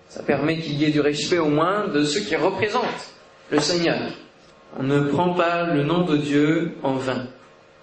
Ça 0.08 0.22
permet 0.22 0.58
qu'il 0.58 0.74
y 0.74 0.84
ait 0.84 0.90
du 0.90 1.00
respect 1.00 1.38
au 1.38 1.48
moins 1.48 1.88
de 1.88 2.04
ceux 2.04 2.20
qui 2.20 2.36
représentent 2.36 3.12
le 3.50 3.60
Seigneur. 3.60 3.98
On 4.78 4.82
ne 4.82 5.00
prend 5.00 5.34
pas 5.34 5.64
le 5.64 5.82
nom 5.82 6.04
de 6.04 6.16
Dieu 6.16 6.76
en 6.82 6.94
vain. 6.94 7.26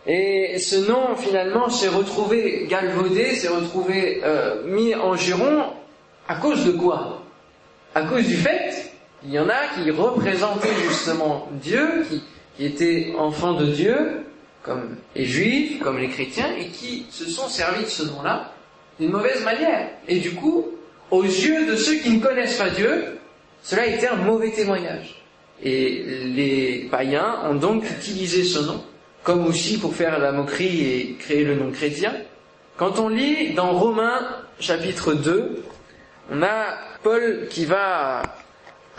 Et 0.08 0.58
ce 0.60 0.88
nom 0.88 1.16
finalement 1.16 1.70
s'est 1.70 1.90
retrouvé 1.90 2.68
galvaudé, 2.70 3.36
s'est 3.36 3.50
retrouvé 3.50 4.22
euh, 4.24 4.64
mis 4.66 4.94
en 4.96 5.16
giron 5.16 5.66
à 6.28 6.36
cause 6.36 6.66
de 6.66 6.72
quoi? 6.72 7.22
À 7.94 8.04
cause 8.04 8.26
du 8.26 8.36
fait 8.36 8.92
qu'il 9.22 9.32
y 9.32 9.40
en 9.40 9.50
a 9.50 9.68
qui 9.74 9.90
représentaient 9.92 10.76
justement 10.90 11.48
Dieu, 11.54 12.06
qui, 12.10 12.66
étaient 12.66 13.14
enfants 13.18 13.54
de 13.54 13.66
Dieu, 13.66 14.26
comme 14.64 14.96
les 15.16 15.26
juifs, 15.26 15.80
comme 15.80 15.98
les 15.98 16.08
chrétiens, 16.08 16.56
et 16.58 16.68
qui 16.68 17.06
se 17.10 17.30
sont 17.30 17.48
servis 17.48 17.84
de 17.84 17.90
ce 17.90 18.04
nom-là 18.04 18.54
d'une 19.00 19.12
mauvaise 19.12 19.44
manière. 19.44 19.90
Et 20.08 20.20
du 20.20 20.32
coup, 20.32 20.66
aux 21.12 21.24
yeux 21.24 21.68
de 21.68 21.76
ceux 21.76 21.96
qui 21.96 22.12
ne 22.12 22.22
connaissent 22.22 22.58
pas 22.58 22.70
Dieu, 22.70 23.18
cela 23.62 23.86
été 23.88 24.08
un 24.08 24.16
mauvais 24.16 24.52
témoignage. 24.52 25.22
Et 25.64 26.04
les 26.26 26.88
païens 26.90 27.40
ont 27.50 27.56
donc 27.56 27.84
utilisé 27.90 28.44
ce 28.44 28.60
nom, 28.60 28.84
comme 29.24 29.46
aussi 29.48 29.78
pour 29.80 29.94
faire 29.94 30.20
la 30.20 30.32
moquerie 30.32 30.82
et 30.82 31.16
créer 31.20 31.44
le 31.44 31.56
nom 31.56 31.72
chrétien. 31.72 32.14
Quand 32.78 33.00
on 33.00 33.10
lit 33.10 33.54
dans 33.54 33.72
Romains 33.72 34.28
chapitre 34.60 35.14
2, 35.14 35.64
on 36.32 36.42
a 36.42 36.78
Paul 37.04 37.48
qui 37.50 37.66
va 37.66 38.24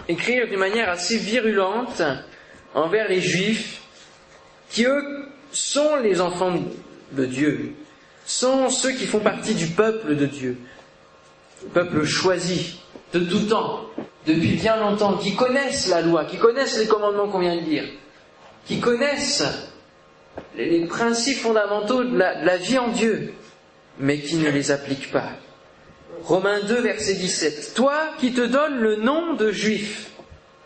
écrire 0.09 0.47
d'une 0.49 0.59
manière 0.59 0.88
assez 0.88 1.18
virulente 1.18 2.02
envers 2.75 3.09
les 3.09 3.21
juifs, 3.21 3.83
qui 4.71 4.85
eux 4.85 5.26
sont 5.50 5.97
les 5.97 6.21
enfants 6.21 6.54
de 7.12 7.25
Dieu, 7.25 7.73
sont 8.25 8.68
ceux 8.68 8.92
qui 8.92 9.06
font 9.06 9.21
partie 9.21 9.54
du 9.54 9.68
peuple 9.68 10.16
de 10.16 10.26
Dieu, 10.26 10.59
le 11.62 11.68
peuple 11.68 12.04
choisi 12.04 12.80
de 13.12 13.21
tout 13.21 13.47
temps, 13.47 13.87
depuis 14.26 14.56
bien 14.56 14.76
longtemps, 14.76 15.16
qui 15.16 15.35
connaissent 15.35 15.88
la 15.88 16.02
loi, 16.02 16.25
qui 16.25 16.37
connaissent 16.37 16.78
les 16.78 16.87
commandements 16.87 17.28
qu'on 17.28 17.38
vient 17.38 17.56
de 17.56 17.61
lire, 17.61 17.85
qui 18.66 18.80
connaissent 18.80 19.45
les 20.56 20.85
principes 20.87 21.38
fondamentaux 21.38 22.04
de 22.04 22.16
la, 22.16 22.40
de 22.40 22.47
la 22.47 22.56
vie 22.56 22.78
en 22.78 22.88
Dieu, 22.88 23.33
mais 23.99 24.18
qui 24.18 24.37
ne 24.37 24.50
les 24.50 24.71
appliquent 24.71 25.11
pas. 25.11 25.30
Romains 26.26 26.61
2, 26.61 26.80
verset 26.80 27.14
17. 27.14 27.75
Toi 27.75 27.95
qui 28.18 28.33
te 28.33 28.40
donnes 28.40 28.78
le 28.78 28.97
nom 28.97 29.35
de 29.35 29.52
juif, 29.52 30.11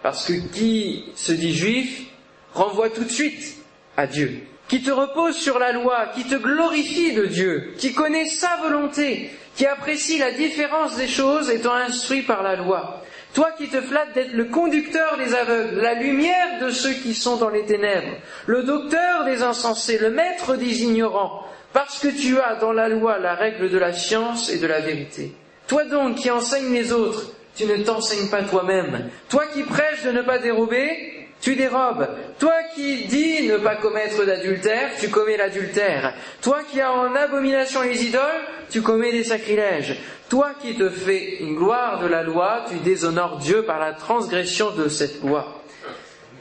parce 0.03 0.27
que 0.27 0.33
qui 0.33 1.05
se 1.15 1.33
dit 1.33 1.55
juif 1.55 2.07
renvoie 2.55 2.91
tout 2.91 3.05
de 3.05 3.11
suite 3.11 3.57
à 3.97 4.07
Dieu 4.07 4.41
qui 4.71 4.81
te 4.83 4.91
repose 4.93 5.37
sur 5.37 5.59
la 5.59 5.73
loi, 5.73 6.13
qui 6.15 6.23
te 6.23 6.37
glorifie 6.37 7.13
de 7.13 7.27
Dieu, 7.27 7.75
qui 7.77 7.93
connaît 7.93 8.27
sa 8.27 8.57
volonté, 8.63 9.31
qui 9.57 9.67
apprécie 9.67 10.17
la 10.17 10.31
différence 10.31 10.97
des 10.97 11.09
choses 11.09 11.51
étant 11.51 11.75
instruit 11.75 12.23
par 12.23 12.45
la 12.45 12.55
loi. 12.55 13.03
Toi 13.35 13.51
qui 13.59 13.69
te 13.69 13.81
flattes 13.81 14.15
d'être 14.15 14.33
le 14.33 14.45
conducteur 14.45 15.17
des 15.19 15.35
aveugles, 15.35 15.81
la 15.81 15.95
lumière 15.95 16.61
de 16.61 16.71
ceux 16.71 16.93
qui 16.93 17.15
sont 17.15 17.37
dans 17.37 17.49
les 17.49 17.65
ténèbres, 17.65 18.17
le 18.47 18.63
docteur 18.63 19.25
des 19.25 19.43
insensés, 19.43 19.99
le 19.99 20.11
maître 20.11 20.55
des 20.55 20.85
ignorants, 20.85 21.45
parce 21.73 21.99
que 21.99 22.09
tu 22.09 22.39
as 22.39 22.55
dans 22.55 22.73
la 22.73 22.89
loi 22.89 23.19
la 23.19 23.35
règle 23.35 23.71
de 23.71 23.79
la 23.79 23.93
science 23.93 24.51
et 24.51 24.59
de 24.59 24.69
la 24.69 24.79
vérité. 24.79 25.33
Toi 25.71 25.85
donc 25.85 26.17
qui 26.17 26.29
enseignes 26.33 26.75
les 26.75 26.93
autres, 26.93 27.27
tu 27.55 27.65
ne 27.65 27.77
t'enseignes 27.77 28.29
pas 28.29 28.43
toi-même. 28.43 29.09
Toi 29.29 29.45
qui 29.55 29.63
prêches 29.63 30.03
de 30.03 30.11
ne 30.11 30.23
pas 30.23 30.39
dérober, 30.39 31.29
tu 31.41 31.55
dérobes. 31.55 32.09
Toi 32.41 32.57
qui 32.75 33.05
dis 33.05 33.47
ne 33.47 33.57
pas 33.57 33.77
commettre 33.77 34.27
d'adultère, 34.27 34.91
tu 34.99 35.11
commets 35.11 35.37
l'adultère. 35.37 36.15
Toi 36.43 36.63
qui 36.69 36.81
as 36.81 36.93
en 36.93 37.15
abomination 37.15 37.83
les 37.83 38.05
idoles, 38.05 38.21
tu 38.69 38.83
commets 38.83 39.13
des 39.13 39.23
sacrilèges. 39.23 39.97
Toi 40.29 40.51
qui 40.61 40.75
te 40.75 40.91
fais 40.91 41.37
une 41.39 41.55
gloire 41.55 42.01
de 42.01 42.09
la 42.09 42.25
loi, 42.25 42.65
tu 42.69 42.79
déshonores 42.79 43.37
Dieu 43.37 43.63
par 43.63 43.79
la 43.79 43.93
transgression 43.93 44.73
de 44.73 44.89
cette 44.89 45.23
loi. 45.23 45.63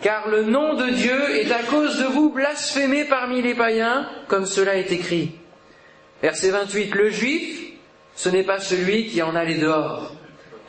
Car 0.02 0.28
le 0.28 0.46
nom 0.46 0.74
de 0.74 0.90
Dieu 0.90 1.38
est 1.38 1.52
à 1.52 1.62
cause 1.62 2.00
de 2.00 2.06
vous 2.06 2.32
blasphémé 2.32 3.06
parmi 3.06 3.44
les 3.44 3.54
païens, 3.54 4.10
comme 4.28 4.48
cela 4.48 4.76
est 4.76 4.92
écrit. 4.92 5.34
Verset 6.24 6.50
28. 6.50 6.96
Le 6.96 7.12
juif, 7.12 7.69
ce 8.20 8.28
n'est 8.28 8.44
pas 8.44 8.60
celui 8.60 9.08
qui 9.08 9.22
en 9.22 9.34
a 9.34 9.46
les 9.46 9.56
dehors. 9.56 10.14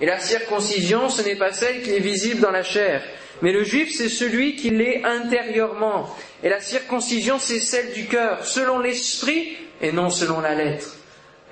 Et 0.01 0.07
la 0.07 0.21
circoncision, 0.21 1.09
ce 1.09 1.23
n'est 1.23 1.35
pas 1.35 1.53
celle 1.53 1.83
qui 1.83 1.91
est 1.91 2.01
visible 2.01 2.41
dans 2.41 2.53
la 2.53 2.63
chair 2.63 3.03
mais 3.43 3.53
le 3.53 3.65
juif, 3.65 3.95
c'est 3.97 4.09
celui 4.09 4.57
qui 4.57 4.71
l'est 4.71 5.03
intérieurement. 5.05 6.15
Et 6.43 6.49
la 6.49 6.61
circoncision, 6.61 7.39
c'est 7.39 7.61
celle 7.61 7.93
du 7.93 8.07
cœur, 8.07 8.45
selon 8.45 8.79
l'esprit 8.79 9.57
et 9.81 9.93
non 9.93 10.11
selon 10.11 10.41
la 10.41 10.55
lettre. 10.55 10.97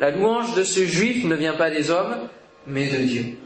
La 0.00 0.10
louange 0.10 0.54
de 0.54 0.64
ce 0.64 0.84
juif 0.84 1.24
ne 1.24 1.34
vient 1.34 1.54
pas 1.54 1.70
des 1.70 1.90
hommes, 1.90 2.28
mais 2.66 2.88
de 2.88 2.98
Dieu. 2.98 3.38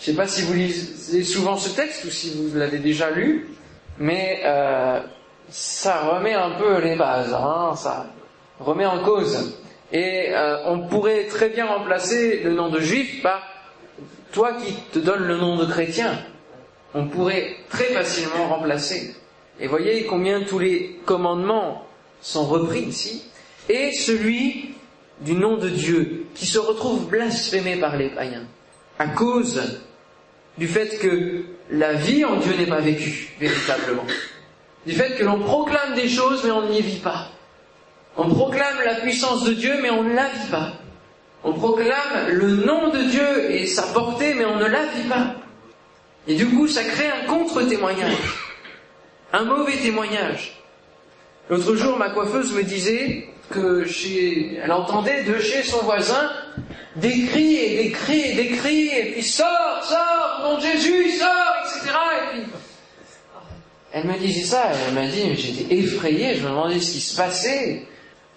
Je 0.00 0.10
ne 0.10 0.16
sais 0.16 0.20
pas 0.20 0.26
si 0.26 0.42
vous 0.42 0.54
lisez 0.54 1.22
souvent 1.22 1.56
ce 1.56 1.74
texte 1.74 2.04
ou 2.04 2.10
si 2.10 2.34
vous 2.34 2.58
l'avez 2.58 2.78
déjà 2.78 3.10
lu, 3.10 3.48
mais 3.98 4.40
euh, 4.44 5.00
ça 5.48 6.00
remet 6.00 6.34
un 6.34 6.50
peu 6.58 6.80
les 6.80 6.96
bases. 6.96 7.32
Hein, 7.32 7.74
ça, 7.76 8.06
remet 8.58 8.86
en 8.86 9.04
cause. 9.04 9.56
Et 9.92 10.28
euh, 10.30 10.58
on 10.66 10.80
pourrait 10.80 11.26
très 11.26 11.50
bien 11.50 11.66
remplacer 11.66 12.40
le 12.42 12.52
nom 12.52 12.68
de 12.68 12.80
juif 12.80 13.22
par 13.22 13.42
toi 14.32 14.54
qui 14.54 14.74
te 14.92 14.98
donnes 14.98 15.24
le 15.24 15.36
nom 15.36 15.56
de 15.56 15.66
chrétien. 15.66 16.18
On 16.94 17.06
pourrait 17.06 17.56
très 17.68 17.92
facilement 17.92 18.48
remplacer. 18.48 19.14
Et 19.60 19.66
voyez 19.66 20.04
combien 20.04 20.42
tous 20.42 20.58
les 20.58 21.00
commandements 21.04 21.86
sont 22.20 22.44
repris 22.44 22.80
ici. 22.80 23.24
Et 23.68 23.92
celui 23.92 24.74
du 25.20 25.34
nom 25.34 25.56
de 25.56 25.68
Dieu, 25.68 26.26
qui 26.34 26.46
se 26.46 26.58
retrouve 26.58 27.08
blasphémé 27.08 27.76
par 27.76 27.96
les 27.96 28.08
païens, 28.08 28.46
à 28.98 29.06
cause 29.06 29.62
du 30.58 30.66
fait 30.66 30.98
que 30.98 31.44
la 31.70 31.94
vie 31.94 32.24
en 32.24 32.36
Dieu 32.36 32.54
n'est 32.56 32.66
pas 32.66 32.80
vécue 32.80 33.32
véritablement, 33.38 34.04
du 34.86 34.92
fait 34.92 35.16
que 35.16 35.24
l'on 35.24 35.40
proclame 35.40 35.94
des 35.94 36.08
choses 36.08 36.42
mais 36.44 36.50
on 36.50 36.68
n'y 36.68 36.82
vit 36.82 36.98
pas. 36.98 37.28
On 38.16 38.28
proclame 38.28 38.78
la 38.84 38.94
puissance 38.96 39.44
de 39.44 39.54
Dieu 39.54 39.74
mais 39.82 39.90
on 39.90 40.02
ne 40.02 40.14
la 40.14 40.28
vit 40.28 40.50
pas. 40.50 40.72
On 41.42 41.52
proclame 41.52 42.28
le 42.28 42.48
nom 42.56 42.88
de 42.88 43.02
Dieu 43.02 43.50
et 43.50 43.66
sa 43.66 43.82
portée 43.82 44.34
mais 44.34 44.44
on 44.44 44.56
ne 44.56 44.66
la 44.66 44.84
vit 44.86 45.08
pas. 45.08 45.34
Et 46.26 46.34
du 46.34 46.48
coup 46.48 46.68
ça 46.68 46.84
crée 46.84 47.08
un 47.08 47.26
contre-témoignage, 47.26 48.16
un 49.32 49.44
mauvais 49.44 49.76
témoignage. 49.76 50.60
L'autre 51.50 51.74
jour 51.76 51.98
ma 51.98 52.10
coiffeuse 52.10 52.52
me 52.54 52.62
disait 52.62 53.28
que 53.50 53.84
chez, 53.86 54.58
elle 54.62 54.72
entendait 54.72 55.24
de 55.24 55.38
chez 55.38 55.62
son 55.62 55.78
voisin 55.78 56.30
des 56.96 57.26
cris 57.26 57.56
et 57.56 57.82
des 57.82 57.90
cris 57.90 58.20
et 58.20 58.34
des 58.34 58.48
cris, 58.48 58.88
et 58.88 59.12
puis 59.12 59.22
sors, 59.22 59.82
sors, 59.82 60.40
nom 60.42 60.56
de 60.56 60.62
Jésus, 60.62 61.10
sors, 61.18 61.54
etc. 61.64 61.92
Et 61.92 62.40
puis, 62.40 62.52
elle 63.92 64.06
me 64.06 64.18
disait 64.18 64.44
ça, 64.44 64.70
elle 64.88 64.94
m'a 64.94 65.06
dit, 65.06 65.24
mais 65.26 65.36
j'étais 65.36 65.74
effrayé, 65.74 66.36
je 66.36 66.42
me 66.42 66.48
demandais 66.48 66.80
ce 66.80 66.92
qui 66.92 67.00
se 67.00 67.16
passait. 67.16 67.86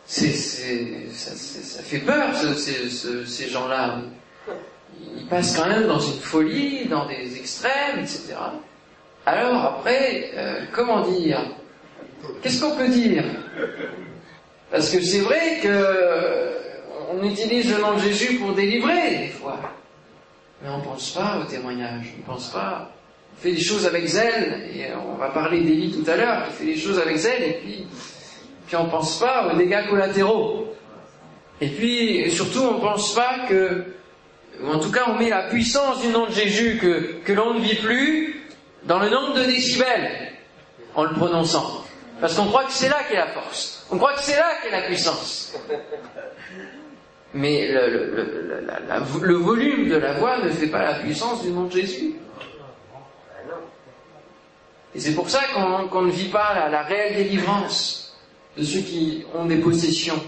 C'est, 0.10 0.32
ça, 1.12 1.32
ça, 1.36 1.84
fait 1.84 2.00
peur, 2.00 2.34
ce, 2.34 3.26
ces 3.26 3.50
gens-là. 3.50 4.00
Ils 5.18 5.28
passent 5.28 5.58
quand 5.58 5.68
même 5.68 5.86
dans 5.86 6.00
une 6.00 6.20
folie, 6.22 6.86
dans 6.86 7.06
des 7.08 7.36
extrêmes, 7.36 8.00
etc. 8.00 8.36
Alors 9.26 9.66
après, 9.66 10.32
euh, 10.36 10.62
comment 10.72 11.02
dire? 11.02 11.42
Qu'est-ce 12.42 12.62
qu'on 12.62 12.78
peut 12.78 12.88
dire? 12.88 13.26
Parce 14.72 14.90
que 14.90 15.02
c'est 15.02 15.20
vrai 15.20 15.60
que 15.62 16.56
on 17.12 17.24
utilise 17.24 17.70
le 17.74 17.82
nom 17.82 17.96
de 17.96 18.00
Jésus 18.00 18.38
pour 18.38 18.54
délivrer, 18.54 19.18
des 19.18 19.28
fois. 19.28 19.60
Mais 20.62 20.70
on 20.70 20.78
ne 20.78 20.84
pense 20.84 21.12
pas 21.12 21.40
au 21.42 21.44
témoignage, 21.50 22.14
on 22.16 22.20
ne 22.20 22.26
pense 22.26 22.50
pas. 22.50 22.92
On 23.38 23.42
fait 23.42 23.52
des 23.52 23.62
choses 23.62 23.86
avec 23.86 24.06
zèle, 24.06 24.70
et 24.74 24.88
on 24.94 25.16
va 25.18 25.30
parler 25.30 25.62
d'Élie 25.62 25.92
tout 25.92 26.10
à 26.10 26.16
l'heure, 26.16 26.48
qui 26.48 26.54
fait 26.54 26.66
des 26.66 26.78
choses 26.78 26.98
avec 26.98 27.18
zèle, 27.18 27.44
et 27.44 27.54
puis, 27.64 27.88
puis 28.68 28.76
on 28.76 28.86
ne 28.86 28.90
pense 28.90 29.20
pas 29.20 29.48
aux 29.48 29.58
dégâts 29.58 29.88
collatéraux. 29.90 30.76
Et 31.60 31.70
puis, 31.70 32.30
surtout, 32.30 32.60
on 32.60 32.76
ne 32.76 32.82
pense 32.82 33.16
pas 33.16 33.48
que, 33.50 33.86
ou 34.62 34.70
en 34.70 34.80
tout 34.80 34.92
cas, 34.92 35.06
on 35.08 35.18
met 35.18 35.30
la 35.30 35.44
puissance 35.44 36.02
du 36.02 36.10
nom 36.10 36.28
de 36.28 36.32
Jésus 36.32 36.78
que, 36.80 37.24
que 37.24 37.34
l'on 37.34 37.56
ne 37.56 37.60
vit 37.60 37.76
plus 37.76 38.46
dans 38.84 39.00
le 39.00 39.10
nombre 39.10 39.34
de 39.34 39.44
décibels, 39.44 40.34
en 40.94 41.04
le 41.04 41.14
prononçant. 41.14 41.84
Parce 42.22 42.36
qu'on 42.36 42.46
croit 42.48 42.66
que 42.66 42.72
c'est 42.72 42.90
là 42.90 42.98
qu'est 43.10 43.16
la 43.18 43.28
force. 43.28 43.88
On 43.90 43.98
croit 43.98 44.14
que 44.14 44.22
c'est 44.22 44.38
là 44.38 44.50
qu'est 44.62 44.72
la 44.72 44.82
puissance 44.84 45.56
mais 47.34 47.68
le, 47.72 49.34
volume 49.36 49.90
de 49.90 49.96
la 49.96 50.14
voix 50.14 50.40
ne 50.40 50.50
fait 50.50 50.68
pas 50.68 50.84
la 50.84 50.96
puissance 50.96 51.44
du 51.44 51.52
nom 51.52 51.66
de 51.66 51.72
Jésus. 51.72 52.16
Et 54.96 55.00
c'est 55.00 55.14
pour 55.14 55.30
ça 55.30 55.42
qu'on 55.54 56.02
ne 56.02 56.12
vit 56.12 56.30
pas 56.30 56.70
la, 56.70 56.82
réelle 56.84 57.16
délivrance 57.16 58.07
de 58.58 58.64
ceux 58.64 58.80
qui 58.80 59.24
ont 59.36 59.46
des 59.46 59.58
possessions, 59.58 60.22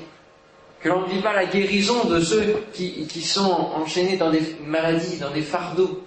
que 0.82 0.90
l'on 0.90 1.02
ne 1.02 1.12
vit 1.12 1.22
pas 1.22 1.34
la 1.34 1.46
guérison 1.46 2.06
de 2.06 2.20
ceux 2.20 2.64
qui, 2.74 3.06
qui 3.08 3.22
sont 3.22 3.72
enchaînés 3.76 4.18
dans 4.18 4.32
des 4.32 4.42
maladies, 4.66 5.18
dans 5.18 5.32
des 5.32 5.42
fardeaux. 5.42 6.04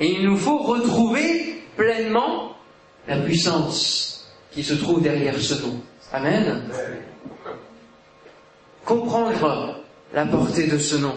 Et 0.00 0.12
il 0.12 0.24
nous 0.24 0.36
faut 0.36 0.58
retrouver 0.58 1.62
pleinement 1.76 2.52
la 3.08 3.18
puissance 3.18 4.28
qui 4.52 4.62
se 4.62 4.74
trouve 4.74 5.02
derrière 5.02 5.38
ce 5.38 5.54
nom. 5.62 5.80
Amen. 6.12 6.62
Comprendre 8.84 9.80
la 10.14 10.24
portée 10.24 10.66
de 10.66 10.78
ce 10.78 10.96
nom. 10.96 11.14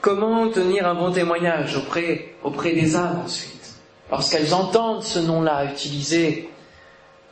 Comment 0.00 0.48
tenir 0.50 0.86
un 0.86 0.94
bon 0.94 1.10
témoignage 1.10 1.76
auprès, 1.76 2.34
auprès 2.42 2.72
des 2.72 2.96
âmes 2.96 3.22
ensuite, 3.24 3.74
lorsqu'elles 4.10 4.54
entendent 4.54 5.02
ce 5.02 5.18
nom-là 5.18 5.64
utilisé 5.72 6.48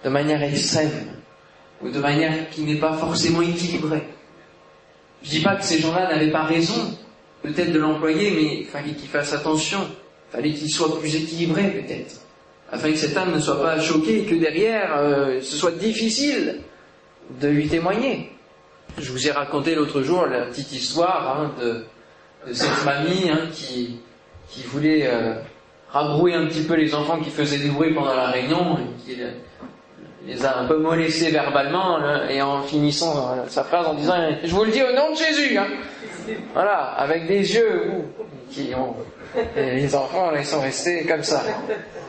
de 0.05 0.09
manière 0.09 0.43
extrême 0.43 1.18
ou 1.83 1.89
de 1.91 1.99
manière 1.99 2.51
qui 2.51 2.63
n'est 2.63 2.77
pas 2.77 2.93
forcément 2.95 3.43
équilibrée. 3.43 4.03
Je 5.23 5.31
dis 5.31 5.41
pas 5.41 5.57
que 5.57 5.65
ces 5.65 5.79
gens-là 5.79 6.13
n'avaient 6.13 6.31
pas 6.31 6.45
raison, 6.45 6.97
peut-être 7.43 7.73
de 7.73 7.79
l'employer, 7.79 8.31
mais 8.31 8.61
il 8.61 8.67
fallait 8.67 8.93
qu'ils 8.93 9.09
fassent 9.09 9.33
attention, 9.33 9.79
il 9.81 10.37
fallait 10.37 10.53
qu'il 10.53 10.71
soit 10.71 10.99
plus 10.99 11.15
équilibré 11.17 11.71
peut-être, 11.71 12.21
afin 12.71 12.91
que 12.91 12.97
cette 12.99 13.17
âme 13.17 13.35
ne 13.35 13.41
soit 13.41 13.61
pas 13.61 13.81
choquée 13.81 14.21
et 14.21 14.25
que 14.25 14.35
derrière 14.35 14.97
euh, 14.97 15.41
ce 15.41 15.57
soit 15.57 15.73
difficile 15.73 16.61
de 17.41 17.49
lui 17.49 17.69
témoigner. 17.69 18.33
Je 18.97 19.13
vous 19.13 19.29
ai 19.29 19.31
raconté 19.31 19.75
l'autre 19.75 20.03
jour 20.03 20.27
la 20.27 20.47
petite 20.47 20.73
histoire 20.73 21.41
hein, 21.41 21.55
de, 21.61 21.85
cette 22.53 22.85
mamie 22.85 23.31
hein, 23.31 23.49
qui, 23.53 24.01
voulait 24.67 25.07
euh, 25.07 25.35
rabrouer 25.91 26.35
un 26.35 26.47
petit 26.47 26.63
peu 26.63 26.75
les 26.75 26.95
enfants 26.95 27.21
qui 27.21 27.31
faisaient 27.31 27.59
des 27.59 27.69
bruits 27.69 27.95
pendant 27.95 28.15
la 28.15 28.29
réunion, 28.29 28.79
les 30.29 30.45
a 30.45 30.59
un 30.59 30.67
peu 30.67 30.77
molestés 30.77 31.31
verbalement, 31.31 31.99
et 32.29 32.43
en 32.43 32.63
finissant 32.63 33.33
euh, 33.33 33.45
sa 33.49 33.65
phrase 33.65 33.87
en 33.87 33.95
disant 33.95 34.15
Je 34.45 34.55
vous 34.55 34.65
le 34.65 34.71
dis 34.71 34.83
au 34.83 34.93
nom 34.93 35.13
de 35.13 35.17
Jésus 35.17 35.57
hein. 35.57 35.67
Voilà, 36.53 36.93
avec 36.99 37.27
des 37.27 37.55
yeux 37.55 38.05
qui 38.51 38.73
ont. 38.75 38.95
les 39.57 39.95
enfants, 39.95 40.31
ils 40.37 40.45
sont 40.45 40.61
restés 40.61 41.07
comme 41.07 41.23
ça. 41.23 41.43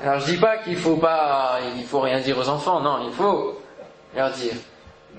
Alors 0.03 0.19
je 0.19 0.34
dis 0.34 0.38
pas 0.38 0.58
qu'il 0.58 0.75
faut 0.75 0.97
pas, 0.97 1.60
il 1.77 1.86
faut 1.86 2.01
rien 2.01 2.19
dire 2.19 2.38
aux 2.38 2.49
enfants, 2.49 2.82
non, 2.82 2.97
il 3.08 3.13
faut 3.13 3.62
leur 4.15 4.32
dire. 4.32 4.53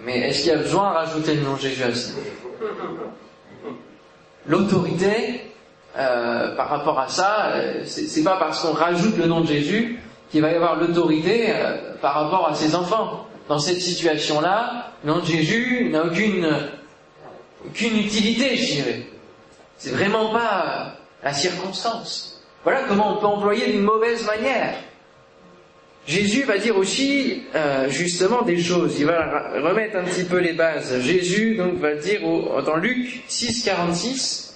Mais 0.05 0.29
est-ce 0.29 0.41
qu'il 0.41 0.49
y 0.49 0.55
a 0.55 0.59
besoin 0.59 0.91
de 0.91 0.97
rajouter 0.97 1.35
le 1.35 1.43
nom 1.43 1.55
de 1.55 1.61
Jésus 1.61 1.83
à 1.83 1.95
ça 1.95 2.13
L'autorité, 4.47 5.53
euh, 5.97 6.55
par 6.57 6.69
rapport 6.69 6.99
à 6.99 7.09
ça, 7.09 7.53
euh, 7.55 7.83
c'est 7.87 8.23
pas 8.23 8.37
parce 8.37 8.63
qu'on 8.63 8.73
rajoute 8.73 9.17
le 9.17 9.27
nom 9.27 9.41
de 9.41 9.47
Jésus 9.47 9.99
qu'il 10.31 10.43
va 10.43 10.53
y 10.53 10.55
avoir 10.55 10.77
l'autorité 10.77 11.47
euh, 11.49 11.95
par 12.01 12.15
rapport 12.15 12.49
à 12.49 12.55
ses 12.55 12.75
enfants. 12.75 13.27
Dans 13.49 13.59
cette 13.59 13.81
situation-là, 13.81 14.93
le 15.05 15.15
de 15.15 15.27
Jésus 15.27 15.89
n'a 15.91 16.05
aucune, 16.05 16.49
aucune 17.67 17.99
utilité, 17.99 18.57
je 18.57 18.73
dirais. 18.75 19.07
C'est 19.77 19.91
vraiment 19.91 20.31
pas 20.31 20.95
la 21.23 21.33
circonstance. 21.33 22.43
Voilà 22.63 22.83
comment 22.89 23.17
on 23.17 23.21
peut 23.21 23.27
employer 23.27 23.73
d'une 23.73 23.83
mauvaise 23.83 24.25
manière. 24.25 24.75
Jésus 26.07 26.45
va 26.45 26.59
dire 26.59 26.77
aussi 26.77 27.43
euh, 27.55 27.89
justement 27.89 28.43
des 28.43 28.61
choses. 28.63 28.99
Il 28.99 29.07
va 29.07 29.53
remettre 29.61 29.97
un 29.97 30.05
petit 30.05 30.25
peu 30.25 30.39
les 30.39 30.53
bases. 30.53 31.01
Jésus 31.01 31.57
donc 31.57 31.75
va 31.79 31.95
dire 31.95 32.21
dans 32.65 32.77
Luc 32.77 33.23
6, 33.27 33.65
46, 33.65 34.51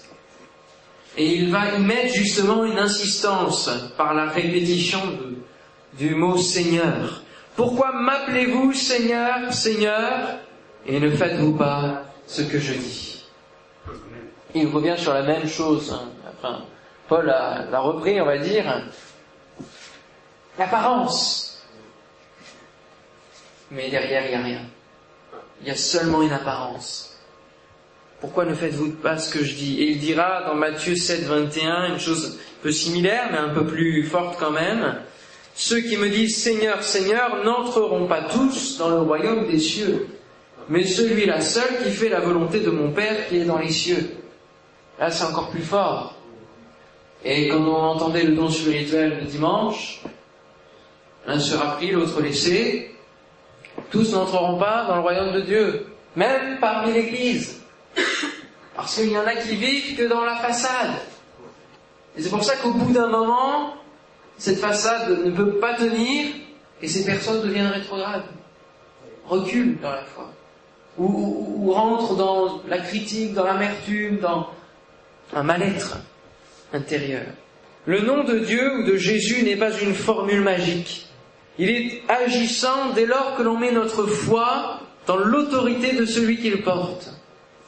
et 1.17 1.27
il 1.27 1.51
va 1.51 1.75
y 1.75 1.81
mettre 1.81 2.15
justement 2.15 2.65
une 2.65 2.79
insistance 2.79 3.71
par 3.97 4.15
la 4.15 4.27
répétition 4.27 5.01
du 5.99 6.15
mot 6.15 6.37
Seigneur. 6.37 7.23
Pourquoi 7.57 7.93
m'appelez-vous 7.93 8.73
Seigneur, 8.73 9.53
Seigneur, 9.53 10.39
et 10.87 10.99
ne 10.99 11.11
faites-vous 11.11 11.57
pas 11.57 12.05
ce 12.27 12.43
que 12.43 12.59
je 12.59 12.73
dis? 12.75 13.25
Il 14.55 14.69
revient 14.69 14.97
sur 14.97 15.15
la 15.15 15.23
même 15.23 15.49
chose. 15.49 15.93
Hein. 15.93 16.09
Enfin, 16.39 16.65
Paul 17.09 17.27
l'a 17.27 17.81
repris, 17.81 18.21
on 18.21 18.27
va 18.27 18.39
dire, 18.39 18.83
l'apparence. 20.59 21.65
Mais 23.71 23.91
derrière, 23.91 24.25
il 24.27 24.31
n'y 24.31 24.35
a 24.35 24.43
rien. 24.43 24.61
Il 25.61 25.69
y 25.69 25.71
a 25.71 25.77
seulement 25.77 26.23
une 26.23 26.33
apparence. 26.33 27.19
Pourquoi 28.21 28.45
ne 28.45 28.55
faites-vous 28.55 28.93
pas 28.93 29.19
ce 29.19 29.31
que 29.31 29.45
je 29.45 29.55
dis? 29.55 29.81
Et 29.81 29.91
il 29.91 29.99
dira 29.99 30.45
dans 30.45 30.55
Matthieu 30.55 30.97
7, 30.97 31.25
21 31.25 31.89
une 31.93 31.99
chose 31.99 32.39
un 32.39 32.63
peu 32.63 32.73
similaire, 32.73 33.29
mais 33.31 33.39
un 33.39 33.51
peu 33.51 33.67
plus 33.67 34.05
forte 34.05 34.39
quand 34.39 34.51
même. 34.51 34.97
Ceux 35.55 35.81
qui 35.81 35.97
me 35.97 36.09
disent 36.09 36.43
Seigneur, 36.43 36.83
Seigneur 36.83 37.45
n'entreront 37.45 38.07
pas 38.07 38.23
tous 38.23 38.77
dans 38.79 38.89
le 38.89 39.01
royaume 39.01 39.47
des 39.47 39.59
cieux, 39.59 40.09
mais 40.69 40.85
celui-là 40.85 41.41
seul 41.41 41.83
qui 41.85 41.91
fait 41.91 42.09
la 42.09 42.21
volonté 42.21 42.61
de 42.61 42.71
mon 42.71 42.91
Père 42.91 43.29
qui 43.29 43.39
est 43.39 43.45
dans 43.45 43.59
les 43.59 43.71
cieux. 43.71 44.17
Là, 44.99 45.11
c'est 45.11 45.25
encore 45.25 45.51
plus 45.51 45.63
fort. 45.63 46.15
Et 47.25 47.49
quand 47.49 47.63
on 47.63 47.75
entendait 47.75 48.25
le 48.25 48.35
don 48.35 48.49
spirituel 48.49 49.21
le 49.21 49.27
dimanche, 49.27 50.03
L'un 51.27 51.41
sera 51.41 51.77
pris, 51.77 51.91
l'autre 51.91 52.21
laissé. 52.21 52.95
Tous 53.91 54.13
n'entreront 54.13 54.59
pas 54.59 54.85
dans 54.87 54.97
le 54.97 55.01
royaume 55.01 55.33
de 55.33 55.41
Dieu, 55.41 55.87
même 56.17 56.59
parmi 56.61 56.93
l'Église. 56.93 57.63
Parce 58.77 58.97
qu'il 58.97 59.11
y 59.11 59.19
en 59.19 59.27
a 59.27 59.35
qui 59.37 59.57
vivent 59.57 59.97
que 59.97 60.07
dans 60.09 60.25
la 60.25 60.37
façade. 60.37 60.97
Et 62.17 62.23
c'est 62.23 62.31
pour 62.31 62.45
ça 62.45 62.57
qu'au 62.57 62.73
bout 62.73 62.93
d'un 62.93 63.09
moment, 63.09 63.75
cette 64.39 64.59
façade 64.59 65.25
ne 65.25 65.31
peut 65.31 65.59
pas 65.59 65.75
tenir 65.75 66.27
et 66.83 66.89
ces 66.89 67.05
personnes 67.05 67.43
deviennent 67.43 67.69
rétrogrades, 67.69 68.25
reculent 69.27 69.79
dans 69.81 69.93
la 69.93 70.03
foi. 70.03 70.31
ou, 70.99 71.65
ou 71.67 71.73
rentre 71.73 72.15
dans 72.15 72.63
la 72.69 72.79
critique, 72.79 73.35
dans 73.35 73.45
l'amertume, 73.45 74.19
dans 74.19 74.49
un 75.35 75.43
mal-être 75.43 75.99
intérieur. 76.73 77.25
Le 77.87 78.01
nom 78.01 78.25
de 78.25 78.39
Dieu 78.39 78.79
ou 78.79 78.85
de 78.85 78.97
Jésus 78.97 79.43
n'est 79.43 79.57
pas 79.57 79.73
une 79.79 79.95
formule 79.95 80.41
magique. 80.41 81.07
Il 81.59 81.71
est 81.71 82.03
agissant 82.09 82.91
dès 82.95 83.07
lors 83.07 83.37
que 83.37 83.43
l'on 83.43 83.59
met 83.59 83.73
notre 83.73 84.07
foi 84.07 84.81
dans 85.07 85.17
l'autorité 85.17 85.93
de 85.93 86.05
celui 86.07 86.39
qu'il 86.39 86.63
porte. 86.63 87.11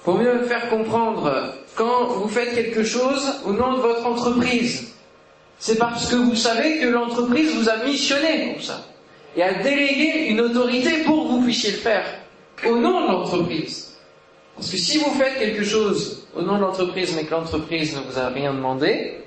Pour 0.04 0.18
mieux 0.18 0.42
faire 0.44 0.68
comprendre, 0.70 1.52
quand 1.74 2.06
vous 2.06 2.28
faites 2.28 2.54
quelque 2.54 2.84
chose 2.84 3.40
au 3.44 3.52
nom 3.52 3.74
de 3.74 3.80
votre 3.80 4.06
entreprise, 4.06 4.94
c'est 5.58 5.78
parce 5.78 6.10
que 6.10 6.16
vous 6.16 6.36
savez 6.36 6.78
que 6.78 6.86
l'entreprise 6.86 7.54
vous 7.54 7.68
a 7.68 7.84
missionné 7.84 8.52
pour 8.52 8.62
ça 8.62 8.84
et 9.36 9.42
a 9.42 9.62
délégué 9.62 10.28
une 10.28 10.40
autorité 10.40 11.02
pour 11.04 11.24
que 11.24 11.28
vous 11.32 11.42
puissiez 11.42 11.72
le 11.72 11.78
faire 11.78 12.04
au 12.66 12.76
nom 12.76 13.02
de 13.02 13.06
l'entreprise. 13.12 13.96
Parce 14.54 14.70
que 14.70 14.76
si 14.76 14.98
vous 14.98 15.10
faites 15.12 15.38
quelque 15.38 15.64
chose 15.64 16.26
au 16.34 16.42
nom 16.42 16.56
de 16.56 16.62
l'entreprise 16.62 17.14
mais 17.14 17.24
que 17.24 17.30
l'entreprise 17.30 17.94
ne 17.94 18.00
vous 18.00 18.18
a 18.18 18.28
rien 18.28 18.54
demandé, 18.54 19.18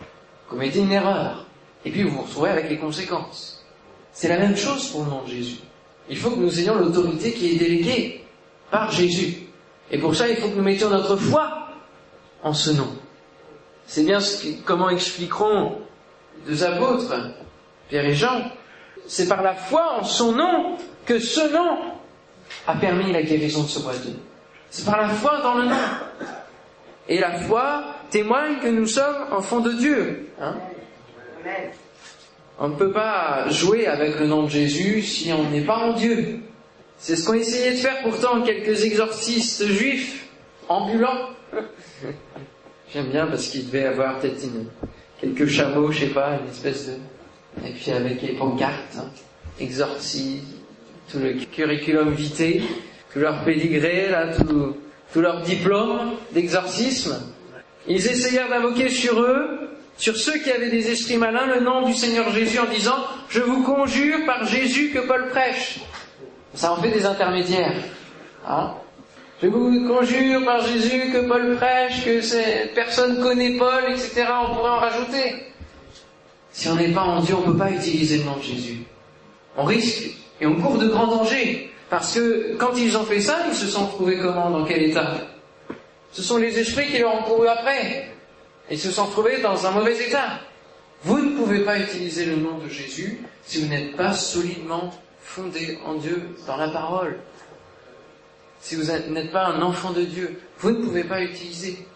vous 0.00 0.56
commettez 0.56 0.80
une 0.80 0.92
erreur. 0.92 1.46
Et 1.84 1.90
puis 1.90 2.02
vous 2.02 2.10
vous 2.10 2.22
retrouvez 2.22 2.50
avec 2.50 2.68
les 2.68 2.78
conséquences. 2.78 3.64
C'est 4.12 4.28
la 4.28 4.38
même 4.38 4.56
chose 4.56 4.88
pour 4.88 5.04
le 5.04 5.10
nom 5.10 5.22
de 5.24 5.30
Jésus. 5.30 5.58
Il 6.08 6.16
faut 6.18 6.30
que 6.30 6.38
nous 6.40 6.60
ayons 6.60 6.76
l'autorité 6.76 7.32
qui 7.32 7.52
est 7.52 7.58
déléguée 7.58 8.24
par 8.70 8.90
Jésus. 8.90 9.38
Et 9.90 9.98
pour 9.98 10.14
ça, 10.14 10.28
il 10.28 10.36
faut 10.36 10.48
que 10.48 10.56
nous 10.56 10.62
mettions 10.62 10.90
notre 10.90 11.16
foi 11.16 11.68
en 12.42 12.52
ce 12.52 12.70
nom. 12.70 12.88
C'est 13.86 14.04
bien 14.04 14.20
ce 14.20 14.42
que, 14.42 14.48
comment 14.64 14.90
expliqueront 14.90 15.78
deux 16.46 16.64
apôtres, 16.64 17.14
Pierre 17.88 18.06
et 18.06 18.14
Jean. 18.14 18.50
C'est 19.06 19.28
par 19.28 19.42
la 19.42 19.54
foi 19.54 19.98
en 20.00 20.04
son 20.04 20.32
nom 20.32 20.76
que 21.04 21.18
ce 21.18 21.52
nom 21.52 21.78
a 22.66 22.74
permis 22.74 23.12
la 23.12 23.22
guérison 23.22 23.62
de 23.62 23.68
ce 23.68 23.80
boiteux. 23.80 24.16
C'est 24.70 24.84
par 24.84 25.00
la 25.00 25.08
foi 25.08 25.40
dans 25.42 25.54
le 25.54 25.64
nom. 25.64 25.76
Et 27.08 27.20
la 27.20 27.32
foi 27.40 27.84
témoigne 28.10 28.58
que 28.60 28.68
nous 28.68 28.86
sommes 28.86 29.26
enfants 29.30 29.60
de 29.60 29.72
Dieu. 29.72 30.30
Hein 30.40 30.56
on 32.58 32.68
ne 32.68 32.76
peut 32.76 32.92
pas 32.92 33.48
jouer 33.50 33.86
avec 33.86 34.18
le 34.18 34.26
nom 34.26 34.44
de 34.44 34.48
Jésus 34.48 35.02
si 35.02 35.32
on 35.32 35.50
n'est 35.50 35.64
pas 35.64 35.78
en 35.78 35.92
Dieu. 35.92 36.40
C'est 36.98 37.16
ce 37.16 37.26
qu'ont 37.26 37.34
essayé 37.34 37.72
de 37.72 37.76
faire 37.76 38.02
pourtant 38.02 38.42
quelques 38.42 38.84
exorcistes 38.84 39.66
juifs 39.66 40.26
ambulants. 40.68 41.30
J'aime 42.94 43.06
bien 43.06 43.26
parce 43.26 43.48
qu'il 43.48 43.66
devait 43.66 43.86
avoir 43.86 44.20
peut-être 44.20 44.40
quelques 45.20 45.48
chameaux, 45.48 45.90
je 45.90 46.00
sais 46.00 46.06
pas, 46.06 46.38
une 46.40 46.48
espèce 46.48 46.86
de... 46.86 46.92
Et 47.66 47.72
puis 47.72 47.90
avec 47.90 48.22
les 48.22 48.34
pancartes, 48.34 48.96
hein, 48.96 49.10
tout 51.10 51.18
le 51.18 51.32
curriculum 51.44 52.14
vitae, 52.14 52.62
tout 53.12 53.18
leur 53.18 53.42
pédigré, 53.44 54.10
là, 54.10 54.32
tout, 54.36 54.76
tout 55.12 55.20
leur 55.20 55.42
diplôme 55.42 56.12
d'exorcisme. 56.30 57.20
Ils 57.88 58.06
essayèrent 58.06 58.48
d'invoquer 58.48 58.88
sur 58.88 59.20
eux 59.20 59.70
sur 59.96 60.16
ceux 60.16 60.38
qui 60.38 60.52
avaient 60.52 60.70
des 60.70 60.90
esprits 60.90 61.16
malins 61.16 61.46
le 61.46 61.60
nom 61.60 61.82
du 61.82 61.94
Seigneur 61.94 62.30
Jésus 62.30 62.60
en 62.60 62.66
disant 62.66 62.96
Je 63.28 63.40
vous 63.40 63.64
conjure 63.64 64.24
par 64.24 64.44
Jésus 64.46 64.90
que 64.90 65.00
Paul 65.00 65.28
prêche. 65.30 65.80
Ça 66.54 66.72
en 66.72 66.76
fait 66.76 66.90
des 66.90 67.06
intermédiaires. 67.06 67.74
Hein 68.46 68.74
je 69.42 69.48
vous 69.48 69.88
conjure 69.88 70.44
par 70.44 70.66
Jésus 70.66 71.10
que 71.12 71.26
Paul 71.28 71.56
prêche, 71.56 72.04
que 72.04 72.74
personne 72.74 73.20
connaît 73.20 73.56
Paul, 73.58 73.84
etc. 73.90 74.26
On 74.48 74.54
pourrait 74.54 74.70
en 74.70 74.78
rajouter. 74.78 75.34
Si 76.52 76.68
on 76.68 76.76
n'est 76.76 76.92
pas 76.92 77.02
en 77.02 77.20
Dieu, 77.20 77.34
on 77.34 77.48
ne 77.48 77.52
peut 77.52 77.58
pas 77.58 77.70
utiliser 77.70 78.18
le 78.18 78.24
nom 78.24 78.36
de 78.36 78.42
Jésus. 78.42 78.78
On 79.56 79.64
risque 79.64 80.10
et 80.40 80.46
on 80.46 80.54
court 80.54 80.78
de 80.78 80.86
grands 80.86 81.08
dangers. 81.08 81.70
Parce 81.90 82.14
que 82.14 82.56
quand 82.58 82.76
ils 82.76 82.96
ont 82.96 83.04
fait 83.04 83.20
ça, 83.20 83.38
ils 83.48 83.54
se 83.54 83.66
sont 83.66 83.86
trouvés 83.86 84.18
comment 84.18 84.50
Dans 84.50 84.64
quel 84.64 84.82
état? 84.82 85.16
Ce 86.12 86.22
sont 86.22 86.38
les 86.38 86.58
esprits 86.58 86.86
qui 86.86 86.98
leur 86.98 87.14
ont 87.14 87.22
couru 87.24 87.48
après 87.48 88.08
et 88.70 88.76
se 88.76 88.90
sont 88.90 89.06
trouvés 89.06 89.40
dans 89.40 89.66
un 89.66 89.72
mauvais 89.72 89.96
état. 90.06 90.40
Vous 91.02 91.18
ne 91.18 91.36
pouvez 91.36 91.60
pas 91.60 91.78
utiliser 91.78 92.24
le 92.24 92.36
nom 92.36 92.58
de 92.58 92.68
Jésus 92.68 93.20
si 93.44 93.60
vous 93.60 93.68
n'êtes 93.68 93.96
pas 93.96 94.12
solidement 94.12 94.90
fondé 95.20 95.78
en 95.84 95.94
Dieu 95.94 96.36
dans 96.46 96.56
la 96.56 96.68
parole. 96.68 97.18
Si 98.64 98.76
vous 98.76 98.84
n'êtes 98.84 99.30
pas 99.30 99.48
un 99.48 99.60
enfant 99.60 99.92
de 99.92 100.00
Dieu, 100.00 100.40
vous 100.58 100.70
ne 100.70 100.82
pouvez 100.82 101.04
pas 101.04 101.20
utiliser. 101.20 101.86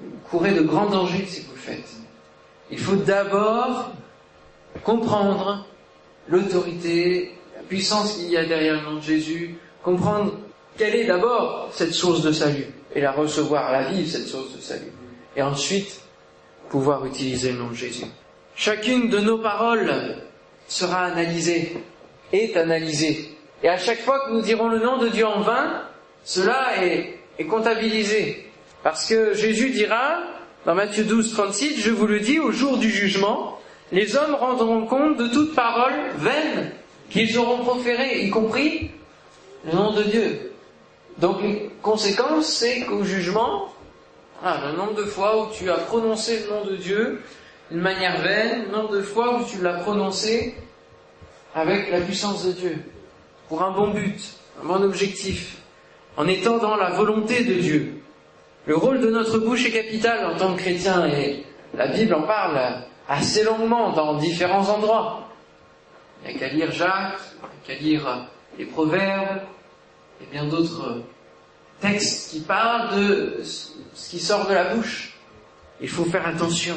Vous 0.00 0.10
courez 0.28 0.50
de 0.50 0.62
grands 0.62 0.90
dangers 0.90 1.24
si 1.24 1.42
vous 1.42 1.52
le 1.52 1.58
faites. 1.60 1.88
Il 2.68 2.80
faut 2.80 2.96
d'abord 2.96 3.92
comprendre 4.82 5.64
l'autorité, 6.26 7.38
la 7.54 7.62
puissance 7.62 8.14
qu'il 8.14 8.28
y 8.28 8.36
a 8.36 8.44
derrière 8.44 8.74
le 8.74 8.90
nom 8.90 8.96
de 8.96 9.02
Jésus, 9.02 9.54
comprendre 9.84 10.32
quelle 10.76 10.96
est 10.96 11.06
d'abord 11.06 11.70
cette 11.72 11.92
source 11.92 12.22
de 12.22 12.32
salut 12.32 12.66
et 12.92 13.00
la 13.00 13.12
recevoir, 13.12 13.70
la 13.70 13.84
vivre 13.84 14.10
cette 14.10 14.26
source 14.26 14.52
de 14.56 14.60
salut 14.60 14.92
et 15.36 15.42
ensuite 15.42 16.00
pouvoir 16.70 17.06
utiliser 17.06 17.52
le 17.52 17.58
nom 17.58 17.68
de 17.68 17.74
Jésus. 17.74 18.06
Chacune 18.56 19.10
de 19.10 19.20
nos 19.20 19.38
paroles 19.38 20.16
sera 20.66 21.04
analysée, 21.04 21.76
est 22.32 22.56
analysée. 22.56 23.36
Et 23.62 23.68
à 23.68 23.78
chaque 23.78 24.00
fois 24.00 24.26
que 24.26 24.32
nous 24.32 24.42
dirons 24.42 24.68
le 24.68 24.80
nom 24.80 24.98
de 24.98 25.06
Dieu 25.06 25.24
en 25.24 25.42
vain, 25.42 25.84
cela 26.24 26.84
est, 26.84 27.16
comptabilisé. 27.48 28.50
Parce 28.82 29.08
que 29.08 29.32
Jésus 29.32 29.70
dira, 29.70 30.22
dans 30.66 30.74
Matthieu 30.74 31.04
12, 31.04 31.32
36, 31.32 31.80
je 31.80 31.90
vous 31.90 32.06
le 32.06 32.20
dis, 32.20 32.38
au 32.38 32.52
jour 32.52 32.76
du 32.76 32.90
jugement, 32.90 33.58
les 33.92 34.14
hommes 34.14 34.34
rendront 34.34 34.86
compte 34.86 35.16
de 35.16 35.28
toute 35.28 35.54
parole 35.54 35.94
vaine 36.16 36.72
qu'ils 37.08 37.38
auront 37.38 37.64
proférée, 37.64 38.24
y 38.24 38.30
compris 38.30 38.90
le 39.64 39.72
nom 39.72 39.92
de 39.92 40.02
Dieu. 40.02 40.52
Donc, 41.18 41.42
les 41.42 41.70
conséquences, 41.82 42.46
c'est 42.46 42.82
qu'au 42.82 43.04
jugement, 43.04 43.72
ah, 44.42 44.60
le 44.70 44.76
nombre 44.76 44.94
de 44.94 45.04
fois 45.04 45.42
où 45.42 45.50
tu 45.52 45.70
as 45.70 45.78
prononcé 45.78 46.40
le 46.40 46.50
nom 46.50 46.64
de 46.64 46.76
Dieu 46.76 47.22
d'une 47.70 47.80
manière 47.80 48.22
vaine, 48.22 48.64
le 48.66 48.72
nombre 48.72 48.92
de 48.92 49.02
fois 49.02 49.38
où 49.38 49.44
tu 49.44 49.60
l'as 49.60 49.74
prononcé 49.74 50.54
avec 51.54 51.90
la 51.90 52.00
puissance 52.00 52.46
de 52.46 52.52
Dieu, 52.52 52.78
pour 53.48 53.62
un 53.62 53.72
bon 53.72 53.88
but, 53.88 54.20
un 54.62 54.66
bon 54.66 54.82
objectif, 54.82 55.59
en 56.20 56.28
étant 56.28 56.58
dans 56.58 56.76
la 56.76 56.90
volonté 56.90 57.44
de 57.44 57.54
Dieu. 57.54 58.02
Le 58.66 58.76
rôle 58.76 59.00
de 59.00 59.08
notre 59.10 59.38
bouche 59.38 59.64
est 59.64 59.70
capital 59.70 60.26
en 60.26 60.36
tant 60.36 60.54
que 60.54 60.60
chrétien 60.60 61.06
et 61.06 61.46
la 61.72 61.86
Bible 61.86 62.12
en 62.12 62.22
parle 62.24 62.60
assez 63.08 63.42
longuement 63.42 63.92
dans 63.92 64.18
différents 64.18 64.68
endroits. 64.68 65.30
Il 66.22 66.30
n'y 66.30 66.36
a 66.36 66.38
qu'à 66.38 66.52
lire 66.52 66.70
Jacques, 66.72 67.20
il 67.32 67.38
n'y 67.38 67.46
a 67.46 67.78
qu'à 67.78 67.82
lire 67.82 68.26
les 68.58 68.66
Proverbes 68.66 69.40
et 70.20 70.26
bien 70.30 70.44
d'autres 70.44 70.98
texte 71.80 72.32
qui 72.32 72.40
parle 72.40 72.94
de 72.94 73.40
ce 73.42 74.10
qui 74.10 74.18
sort 74.18 74.46
de 74.46 74.52
la 74.52 74.74
bouche. 74.74 75.16
Il 75.80 75.88
faut 75.88 76.04
faire 76.04 76.26
attention. 76.26 76.76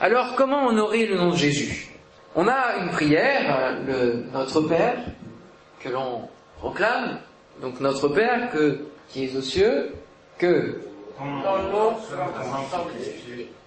Alors, 0.00 0.36
comment 0.36 0.68
honorer 0.68 1.06
le 1.06 1.16
nom 1.16 1.30
de 1.30 1.36
Jésus? 1.36 1.88
On 2.36 2.46
a 2.46 2.76
une 2.76 2.90
prière, 2.90 3.80
le 3.84 4.26
Notre 4.32 4.60
Père, 4.60 4.98
que 5.80 5.88
l'on 5.88 6.28
proclame. 6.58 7.18
Donc, 7.60 7.80
Notre 7.80 8.08
Père, 8.08 8.50
qui 9.08 9.24
est 9.24 9.36
aux 9.36 9.42
cieux, 9.42 9.92
que... 10.38 10.80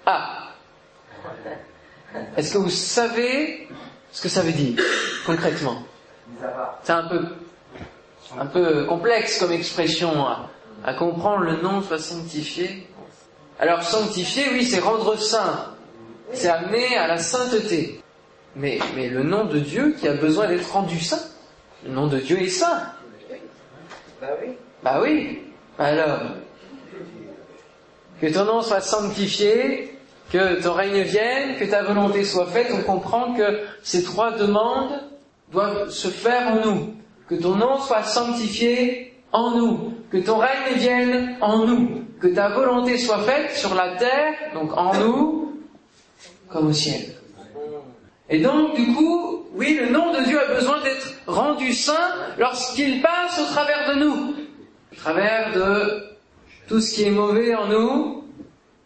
Ah 0.05 0.47
Est-ce 2.37 2.53
que 2.53 2.57
vous 2.57 2.69
savez 2.69 3.67
ce 4.11 4.21
que 4.21 4.29
ça 4.29 4.41
veut 4.41 4.53
dire, 4.53 4.81
concrètement? 5.25 5.83
C'est 6.83 6.93
un 6.93 8.45
peu 8.45 8.85
complexe 8.85 9.39
comme 9.39 9.51
expression 9.51 10.25
à, 10.83 10.93
comprendre, 10.93 11.43
le 11.43 11.61
nom 11.61 11.81
soit 11.81 11.99
sanctifié. 11.99 12.87
Alors 13.59 13.83
sanctifier, 13.83 14.45
oui, 14.53 14.65
c'est 14.65 14.79
rendre 14.79 15.15
saint, 15.17 15.75
c'est 16.33 16.49
amener 16.49 16.97
à 16.97 17.07
la 17.07 17.17
sainteté. 17.17 18.01
Mais 18.55 18.79
le 18.95 19.23
nom 19.23 19.45
de 19.45 19.59
Dieu 19.59 19.95
qui 19.99 20.07
a 20.07 20.13
besoin 20.13 20.47
d'être 20.47 20.71
rendu 20.71 20.99
saint, 20.99 21.21
le 21.85 21.91
nom 21.91 22.07
de 22.07 22.17
Dieu 22.17 22.41
est 22.41 22.49
saint. 22.49 22.93
Bah 24.21 24.27
oui. 24.41 24.53
Bah 24.83 24.99
oui. 25.01 25.39
Alors, 25.79 26.19
que 28.21 28.27
ton 28.27 28.45
nom 28.45 28.61
soit 28.61 28.81
sanctifié, 28.81 29.97
que 30.31 30.61
ton 30.61 30.73
règne 30.73 31.01
vienne, 31.01 31.57
que 31.57 31.65
ta 31.65 31.83
volonté 31.83 32.23
soit 32.23 32.45
faite, 32.45 32.71
on 32.73 32.83
comprend 32.83 33.33
que 33.33 33.61
ces 33.83 34.03
trois 34.03 34.31
demandes 34.31 35.01
doivent 35.51 35.89
se 35.89 36.07
faire 36.07 36.47
en 36.53 36.65
nous 36.65 36.93
que 37.31 37.35
ton 37.37 37.55
nom 37.55 37.79
soit 37.79 38.03
sanctifié 38.03 39.13
en 39.31 39.51
nous, 39.51 39.93
que 40.11 40.17
ton 40.17 40.37
règne 40.37 40.75
vienne 40.75 41.37
en 41.39 41.65
nous, 41.65 42.03
que 42.19 42.27
ta 42.27 42.49
volonté 42.49 42.97
soit 42.97 43.19
faite 43.19 43.55
sur 43.55 43.73
la 43.73 43.95
terre, 43.95 44.33
donc 44.53 44.75
en 44.75 44.93
nous, 44.99 45.53
comme 46.49 46.67
au 46.67 46.73
ciel. 46.73 47.15
Et 48.29 48.39
donc, 48.39 48.75
du 48.75 48.93
coup, 48.93 49.40
oui, 49.53 49.77
le 49.79 49.89
nom 49.89 50.13
de 50.13 50.23
Dieu 50.23 50.39
a 50.39 50.53
besoin 50.53 50.81
d'être 50.81 51.13
rendu 51.27 51.73
saint 51.73 52.15
lorsqu'il 52.37 53.01
passe 53.01 53.39
au 53.39 53.45
travers 53.45 53.93
de 53.93 53.99
nous. 53.99 54.35
Au 54.91 54.95
travers 54.95 55.53
de 55.53 56.03
tout 56.67 56.79
ce 56.79 56.93
qui 56.93 57.03
est 57.03 57.11
mauvais 57.11 57.53
en 57.55 57.67
nous, 57.67 58.23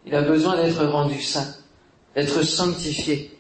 il 0.06 0.16
a 0.16 0.22
besoin 0.22 0.56
d'être 0.56 0.84
rendu 0.86 1.22
saint, 1.22 1.56
d'être 2.16 2.44
sanctifié. 2.44 3.32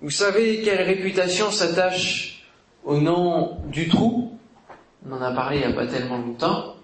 Vous 0.00 0.10
savez 0.10 0.62
quelle 0.62 0.82
réputation 0.82 1.50
s'attache 1.50 2.44
au 2.84 2.98
nom 2.98 3.58
du 3.66 3.88
trou, 3.88 4.36
on 5.08 5.12
en 5.12 5.22
a 5.22 5.30
parlé 5.32 5.58
il 5.58 5.66
n'y 5.66 5.72
a 5.72 5.76
pas 5.76 5.86
tellement 5.86 6.18
longtemps, 6.18 6.74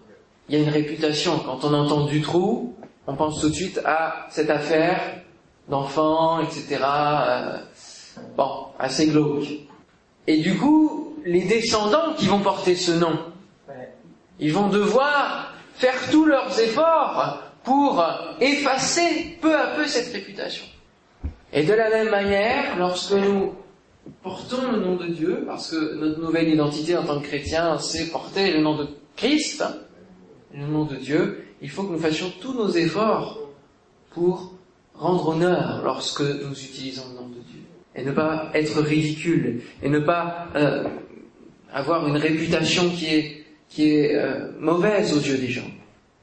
il 0.49 0.57
y 0.57 0.61
a 0.61 0.65
une 0.65 0.73
réputation. 0.73 1.41
Quand 1.41 1.65
on 1.65 1.75
entend 1.75 2.07
du 2.07 2.23
trou, 2.23 2.77
on 3.09 3.17
pense 3.17 3.41
tout 3.41 3.49
de 3.49 3.55
suite 3.55 3.81
à 3.85 4.27
cette 4.31 4.51
affaire 4.51 5.01
d'enfants, 5.69 6.41
etc. 6.41 6.79
Bon, 8.37 8.67
assez 8.79 9.07
glauque. 9.07 9.49
Et 10.27 10.39
du 10.39 10.57
coup, 10.57 11.17
les 11.25 11.45
descendants 11.45 12.15
qui 12.17 12.27
vont 12.27 12.41
porter 12.41 12.77
ce 12.77 12.93
nom, 12.93 13.19
ils 14.39 14.53
vont 14.53 14.69
devoir 14.69 15.55
faire 15.75 16.11
tous 16.11 16.25
leurs 16.25 16.59
efforts 16.61 17.43
pour 17.65 18.05
effacer 18.41 19.39
peu 19.41 19.55
à 19.59 19.69
peu 19.77 19.87
cette 19.87 20.13
réputation. 20.13 20.65
Et 21.53 21.65
de 21.65 21.73
la 21.73 21.89
même 21.91 22.11
manière, 22.11 22.79
lorsque 22.79 23.13
nous 23.13 23.55
portons 24.23 24.73
le 24.73 24.81
nom 24.81 24.97
de 24.97 25.07
Dieu, 25.07 25.45
parce 25.47 25.71
que 25.71 25.95
notre 25.95 26.21
nouvelle 26.21 26.49
identité 26.49 26.97
en 26.97 27.05
tant 27.05 27.21
que 27.21 27.27
chrétien, 27.27 27.79
c'est 27.79 28.11
porter 28.11 28.53
le 28.53 28.61
nom 28.61 28.77
de 28.77 28.89
Christ, 29.17 29.65
le 30.55 30.67
nom 30.67 30.85
de 30.85 30.97
Dieu, 30.97 31.45
il 31.61 31.71
faut 31.71 31.83
que 31.85 31.93
nous 31.93 31.99
fassions 31.99 32.33
tous 32.41 32.55
nos 32.55 32.71
efforts 32.71 33.39
pour 34.11 34.53
rendre 34.95 35.29
honneur 35.29 35.83
lorsque 35.85 36.21
nous 36.21 36.53
utilisons 36.53 37.05
le 37.11 37.21
nom 37.21 37.29
de 37.29 37.35
Dieu. 37.35 37.38
Et 37.99 38.05
ne 38.05 38.13
pas 38.13 38.51
être 38.55 38.81
ridicule, 38.81 39.61
et 39.83 39.89
ne 39.89 39.99
pas 39.99 40.47
euh, 40.55 40.85
avoir 41.73 42.07
une 42.07 42.17
réputation 42.17 42.91
qui 42.91 43.07
est, 43.07 43.45
qui 43.69 43.91
est 43.91 44.15
euh, 44.15 44.53
mauvaise 44.61 45.13
aux 45.13 45.21
yeux 45.21 45.39
des 45.39 45.49
gens. 45.49 45.69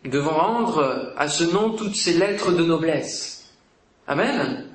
Nous 0.06 0.12
devons 0.12 0.32
rendre 0.32 1.14
à 1.18 1.28
ce 1.28 1.44
nom 1.44 1.72
toutes 1.72 1.98
ces 1.98 2.14
lettres 2.14 2.54
de 2.54 2.64
noblesse. 2.64 3.54
Amen. 4.08 4.66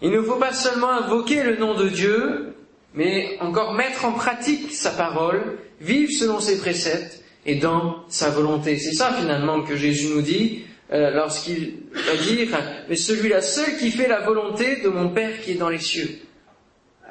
Il 0.00 0.10
ne 0.10 0.22
faut 0.22 0.36
pas 0.36 0.52
seulement 0.52 0.90
invoquer 0.90 1.42
le 1.42 1.56
nom 1.58 1.74
de 1.74 1.88
Dieu, 1.88 2.54
mais 2.94 3.36
encore 3.40 3.74
mettre 3.74 4.06
en 4.06 4.12
pratique 4.12 4.72
sa 4.72 4.90
parole, 4.90 5.58
vivre 5.80 6.10
selon 6.12 6.40
ses 6.40 6.58
préceptes 6.58 7.22
et 7.44 7.56
dans 7.56 8.04
sa 8.08 8.30
volonté. 8.30 8.78
C'est 8.78 8.94
ça 8.94 9.12
finalement 9.12 9.62
que 9.62 9.76
Jésus 9.76 10.14
nous 10.14 10.22
dit 10.22 10.64
euh, 10.92 11.10
lorsqu'il 11.10 11.84
va 11.92 12.16
dire, 12.16 12.48
mais 12.88 12.96
celui-là 12.96 13.40
seul 13.40 13.78
qui 13.78 13.90
fait 13.90 14.08
la 14.08 14.20
volonté 14.20 14.76
de 14.82 14.88
mon 14.88 15.08
Père 15.08 15.40
qui 15.40 15.52
est 15.52 15.56
dans 15.56 15.70
les 15.70 15.78
cieux. 15.78 16.18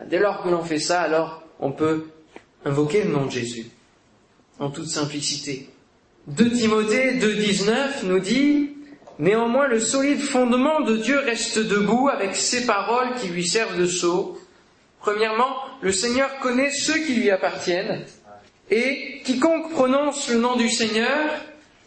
Dès 0.07 0.19
lors 0.19 0.43
que 0.43 0.49
l'on 0.49 0.63
fait 0.63 0.79
ça, 0.79 1.01
alors 1.01 1.43
on 1.59 1.71
peut 1.71 2.07
invoquer 2.65 3.03
le 3.03 3.11
nom 3.11 3.25
de 3.25 3.31
Jésus 3.31 3.65
en 4.59 4.69
toute 4.69 4.87
simplicité. 4.87 5.69
2 6.27 6.51
Timothée 6.51 7.15
2.19 7.19 8.05
nous 8.05 8.19
dit, 8.19 8.69
Néanmoins 9.17 9.67
le 9.67 9.79
solide 9.79 10.21
fondement 10.21 10.81
de 10.81 10.97
Dieu 10.97 11.19
reste 11.19 11.59
debout 11.59 12.09
avec 12.09 12.35
ses 12.35 12.65
paroles 12.65 13.15
qui 13.19 13.27
lui 13.27 13.47
servent 13.47 13.77
de 13.77 13.85
sceau. 13.85 14.39
Premièrement, 14.99 15.55
le 15.81 15.91
Seigneur 15.91 16.39
connaît 16.39 16.71
ceux 16.71 16.99
qui 16.99 17.15
lui 17.15 17.31
appartiennent, 17.31 18.05
et 18.69 19.21
quiconque 19.23 19.71
prononce 19.71 20.29
le 20.29 20.37
nom 20.37 20.55
du 20.55 20.69
Seigneur, 20.69 21.29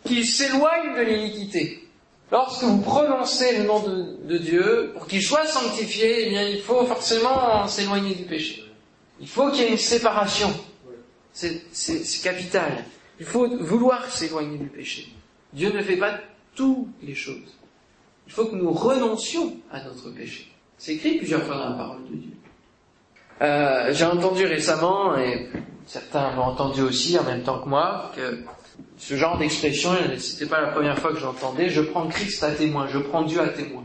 qu'il 0.05 0.27
s'éloigne 0.27 0.97
de 0.97 1.03
l'iniquité. 1.03 1.84
Lorsque 2.33 2.65
vous 2.65 2.81
prononcez 2.81 3.59
le 3.59 3.65
nom 3.65 3.81
de, 3.81 4.39
Dieu, 4.39 4.91
pour 4.95 5.07
qu'il 5.07 5.23
soit 5.23 5.47
sanctifié, 5.47 6.27
eh 6.27 6.31
bien, 6.31 6.49
il 6.49 6.61
faut 6.61 6.85
forcément 6.87 7.67
s'éloigner 7.69 8.15
du 8.15 8.25
péché. 8.25 8.65
Il 9.21 9.29
faut 9.29 9.51
qu'il 9.51 9.63
y 9.63 9.65
ait 9.67 9.71
une 9.71 9.79
séparation. 9.79 10.53
C'est 11.33 12.23
capital. 12.23 12.85
Il 13.21 13.27
faut 13.27 13.47
vouloir 13.61 14.11
s'éloigner 14.11 14.59
du 14.59 14.67
péché. 14.67 15.13
Dieu 15.53 15.71
ne 15.71 15.83
fait 15.83 15.97
pas 15.97 16.19
toutes 16.55 16.89
les 17.03 17.15
choses. 17.15 17.55
Il 18.27 18.33
faut 18.33 18.47
que 18.47 18.57
nous 18.57 18.73
renoncions 18.73 19.57
à 19.71 19.83
notre 19.85 20.11
péché. 20.11 20.51
C'est 20.79 20.95
écrit 20.95 21.19
plusieurs 21.19 21.43
fois 21.43 21.57
dans 21.57 21.71
la 21.71 21.77
parole 21.77 22.05
de 22.11 22.17
Dieu. 22.17 22.31
Euh, 23.43 23.93
J'ai 23.93 24.05
entendu 24.05 24.47
récemment, 24.47 25.17
et 25.17 25.49
certains 25.87 26.35
l'ont 26.35 26.45
entendu 26.45 26.83
aussi 26.83 27.19
en 27.19 27.25
même 27.25 27.43
temps 27.43 27.61
que 27.61 27.69
moi, 27.69 28.13
que 28.17 28.43
ce 28.97 29.15
genre 29.15 29.39
d'expression, 29.39 29.91
c'était 30.19 30.47
pas 30.47 30.61
la 30.61 30.69
première 30.69 30.99
fois 30.99 31.13
que 31.13 31.19
j'entendais, 31.19 31.69
je 31.69 31.81
prends 31.81 32.07
Christ 32.07 32.43
à 32.43 32.53
témoin, 32.53 32.87
je 32.89 32.99
prends 32.99 33.23
Dieu 33.23 33.41
à 33.41 33.49
témoin. 33.49 33.85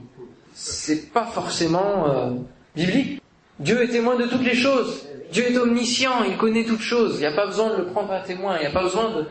C'est 0.54 1.12
pas 1.12 1.25
forcément 1.25 2.10
euh, 2.10 2.32
biblique. 2.75 3.21
Dieu 3.60 3.82
est 3.82 3.89
témoin 3.89 4.15
de 4.15 4.25
toutes 4.25 4.43
les 4.43 4.56
choses. 4.56 5.06
Dieu 5.32 5.52
est 5.52 5.58
omniscient, 5.58 6.23
il 6.23 6.38
connaît 6.38 6.63
toutes 6.63 6.82
choses. 6.82 7.15
Il 7.15 7.19
n'y 7.19 7.25
a 7.25 7.32
pas 7.32 7.45
besoin 7.45 7.71
de 7.71 7.78
le 7.78 7.86
prendre 7.88 8.12
à 8.12 8.21
témoin, 8.21 8.58
il 8.58 8.62
n'y 8.62 8.67
a 8.67 8.71
pas 8.71 8.84
besoin 8.84 9.25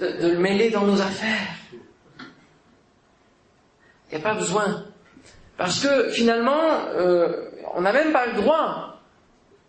de, 0.00 0.28
le 0.28 0.38
mêler 0.38 0.70
dans 0.70 0.84
nos 0.84 1.00
affaires. 1.00 1.54
Il 4.10 4.18
n'y 4.18 4.24
a 4.24 4.28
pas 4.28 4.34
besoin. 4.34 4.84
Parce 5.56 5.80
que 5.80 6.10
finalement, 6.10 6.60
euh, 6.96 7.50
on 7.74 7.80
n'a 7.82 7.92
même 7.92 8.12
pas 8.12 8.26
le 8.26 8.34
droit 8.34 9.00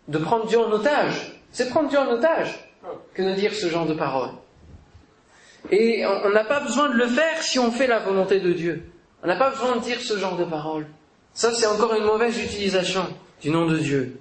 de 0.08 0.18
prendre 0.18 0.46
Dieu 0.46 0.58
en 0.58 0.70
otage. 0.70 1.40
C'est 1.52 1.70
prendre 1.70 1.88
Dieu 1.88 1.98
en 1.98 2.08
otage 2.08 2.72
que 3.14 3.22
de 3.22 3.32
dire 3.32 3.52
ce 3.52 3.68
genre 3.68 3.86
de 3.86 3.94
paroles. 3.94 4.30
Et 5.70 6.04
on 6.06 6.30
n'a 6.30 6.44
pas 6.44 6.60
besoin 6.60 6.88
de 6.88 6.94
le 6.94 7.06
faire 7.06 7.42
si 7.42 7.58
on 7.58 7.70
fait 7.70 7.86
la 7.86 7.98
volonté 7.98 8.40
de 8.40 8.52
Dieu. 8.52 8.84
On 9.22 9.26
n'a 9.26 9.36
pas 9.36 9.50
besoin 9.50 9.76
de 9.76 9.82
dire 9.82 10.00
ce 10.00 10.18
genre 10.18 10.36
de 10.36 10.44
paroles. 10.44 10.86
Ça, 11.34 11.52
c'est 11.52 11.66
encore 11.66 11.94
une 11.94 12.04
mauvaise 12.04 12.38
utilisation 12.42 13.06
du 13.42 13.50
nom 13.50 13.66
de 13.66 13.76
Dieu. 13.76 14.18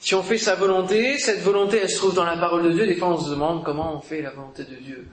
Si 0.00 0.14
on 0.14 0.22
fait 0.22 0.38
sa 0.38 0.54
volonté, 0.54 1.18
cette 1.18 1.40
volonté, 1.40 1.78
elle 1.82 1.90
se 1.90 1.96
trouve 1.96 2.14
dans 2.14 2.24
la 2.24 2.36
parole 2.36 2.64
de 2.64 2.70
Dieu. 2.70 2.86
Des 2.86 2.94
fois, 2.94 3.08
on 3.08 3.18
se 3.18 3.30
demande 3.30 3.64
comment 3.64 3.96
on 3.96 4.00
fait 4.00 4.22
la 4.22 4.30
volonté 4.30 4.64
de 4.64 4.74
Dieu. 4.76 5.06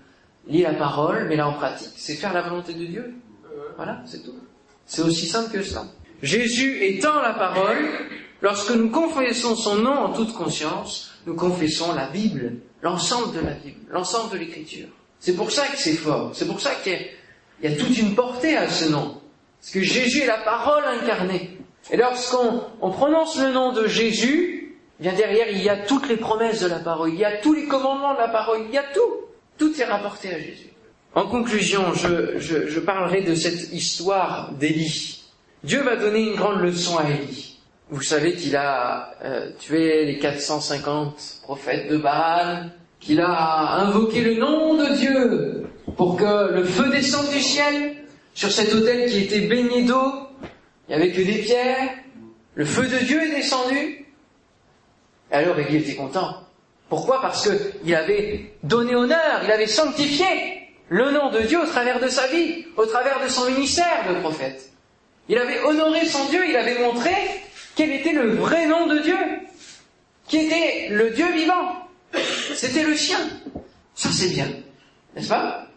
Lis 0.48 0.62
la 0.62 0.74
parole, 0.74 1.26
mais 1.28 1.36
là 1.36 1.48
en 1.48 1.54
pratique, 1.54 1.94
c'est 1.96 2.16
faire 2.16 2.34
la 2.34 2.42
volonté 2.42 2.74
de 2.74 2.86
Dieu. 2.86 3.16
Voilà, 3.78 4.02
c'est 4.06 4.24
tout. 4.24 4.36
C'est 4.86 5.02
aussi 5.02 5.26
simple 5.26 5.52
que 5.52 5.64
ça. 5.64 5.86
Jésus 6.22 6.84
étant 6.84 7.20
la 7.22 7.34
parole, 7.34 7.78
lorsque 8.42 8.72
nous 8.72 8.90
confessons 8.90 9.56
son 9.56 9.78
nom 9.78 9.92
en 9.92 10.14
toute 10.14 10.34
conscience, 10.34 11.12
nous 11.26 11.36
confessons 11.36 11.94
la 11.94 12.08
Bible, 12.10 12.58
l'ensemble 12.82 13.36
de 13.36 13.42
la 13.42 13.54
Bible, 13.54 13.80
l'ensemble 13.90 14.34
de 14.34 14.38
l'Écriture. 14.38 14.88
C'est 15.20 15.36
pour 15.36 15.52
ça 15.52 15.68
que 15.68 15.78
c'est 15.78 15.94
fort. 15.94 16.32
C'est 16.34 16.48
pour 16.48 16.62
ça 16.62 16.72
qu'il 16.76 17.00
y, 17.64 17.68
a 17.68 17.76
toute 17.76 17.98
une 17.98 18.16
portée 18.16 18.58
à 18.58 18.70
ce 18.70 18.90
nom. 18.90 19.22
Parce 19.60 19.74
que 19.74 19.82
Jésus 19.82 20.22
est 20.22 20.28
la 20.28 20.38
parole 20.38 20.84
incarnée. 20.86 21.58
Et 21.92 21.98
lorsqu'on 21.98 22.62
on 22.82 22.92
prononce 22.92 23.40
le 23.40 23.52
nom 23.52 23.72
de 23.72 23.88
Jésus, 23.88 24.78
bien 25.00 25.14
derrière, 25.14 25.50
il 25.50 25.62
y 25.62 25.70
a 25.70 25.78
toutes 25.78 26.08
les 26.08 26.18
promesses 26.18 26.62
de 26.62 26.68
la 26.68 26.80
parole, 26.80 27.10
il 27.14 27.20
y 27.20 27.26
a 27.26 27.38
tous 27.38 27.54
les 27.54 27.66
commandements 27.66 28.14
de 28.14 28.20
la 28.20 28.30
parole, 28.30 28.62
il 28.68 28.74
y 28.74 28.78
a 28.78 28.84
tout. 28.94 29.14
Tout 29.58 29.80
est 29.80 29.86
rapporté 29.86 30.34
à 30.34 30.40
Jésus. 30.40 30.70
En 31.14 31.28
conclusion, 31.28 31.94
je 31.94 32.80
parlerai 32.80 33.22
de 33.22 33.36
cette 33.36 33.72
histoire 33.72 34.52
d'Élie. 34.54 35.24
Dieu 35.64 35.82
va 35.82 35.96
donner 35.96 36.20
une 36.20 36.36
grande 36.36 36.62
leçon 36.62 36.98
à 36.98 37.10
Élie. 37.10 37.58
Vous 37.90 38.02
savez 38.02 38.36
qu'il 38.36 38.56
a 38.56 39.16
euh, 39.24 39.52
tué 39.60 40.06
les 40.06 40.20
450 40.20 41.40
prophètes 41.42 41.90
de 41.90 41.98
Baal, 41.98 42.72
qu'il 43.06 43.22
a 43.22 43.82
invoqué 43.82 44.22
le 44.22 44.36
nom 44.36 44.74
de 44.74 44.96
Dieu 44.96 45.68
pour 45.96 46.18
que 46.18 46.54
le 46.54 46.64
feu 46.64 46.90
descende 46.90 47.30
du 47.30 47.40
ciel 47.40 47.96
sur 48.34 48.52
cet 48.52 48.74
autel 48.74 49.10
qui 49.10 49.26
était 49.26 49.42
baigné 49.42 49.84
d'eau. 49.84 50.12
Il 50.88 50.96
n'y 50.96 51.04
avait 51.04 51.12
que 51.12 51.22
des 51.22 51.38
pierres. 51.38 51.92
Le 52.56 52.66
feu 52.66 52.88
de 52.88 52.98
Dieu 53.06 53.22
est 53.22 53.36
descendu. 53.36 54.06
Et 55.32 55.36
alors 55.36 55.60
Élie 55.60 55.78
était 55.78 55.96
content. 55.96 56.42
Pourquoi? 56.90 57.22
Parce 57.22 57.48
qu'il 57.48 57.96
avait 57.96 58.54
donné 58.64 58.96
honneur, 58.96 59.42
il 59.44 59.52
avait 59.52 59.68
sanctifié 59.68 60.26
le 60.90 61.12
nom 61.12 61.32
de 61.32 61.42
Dieu 61.42 61.60
au 61.62 61.66
travers 61.66 62.00
de 62.00 62.08
sa 62.08 62.28
vie, 62.28 62.66
au 62.78 62.86
travers 62.86 63.22
de 63.24 63.28
son 63.28 63.50
ministère 63.50 64.06
de 64.10 64.20
prophète. 64.20 64.72
Il 65.30 65.38
avait 65.38 65.62
honoré 65.62 66.06
son 66.06 66.26
Dieu, 66.30 66.48
il 66.48 66.56
avait 66.56 66.80
montré 66.80 67.12
quel 67.76 67.92
était 67.92 68.14
le 68.14 68.36
vrai 68.36 68.68
nom 68.68 68.88
de 68.88 69.00
Dieu, 69.00 69.18
qui 70.28 70.38
était 70.38 70.90
le 70.90 71.10
Dieu 71.12 71.32
vivant. 71.34 71.85
C'était 72.54 72.84
le 72.84 72.96
sien. 72.96 73.20
Ça 73.94 74.10
c'est 74.12 74.30
bien, 74.30 74.50
n'est-ce 75.16 75.30
pas? 75.30 75.68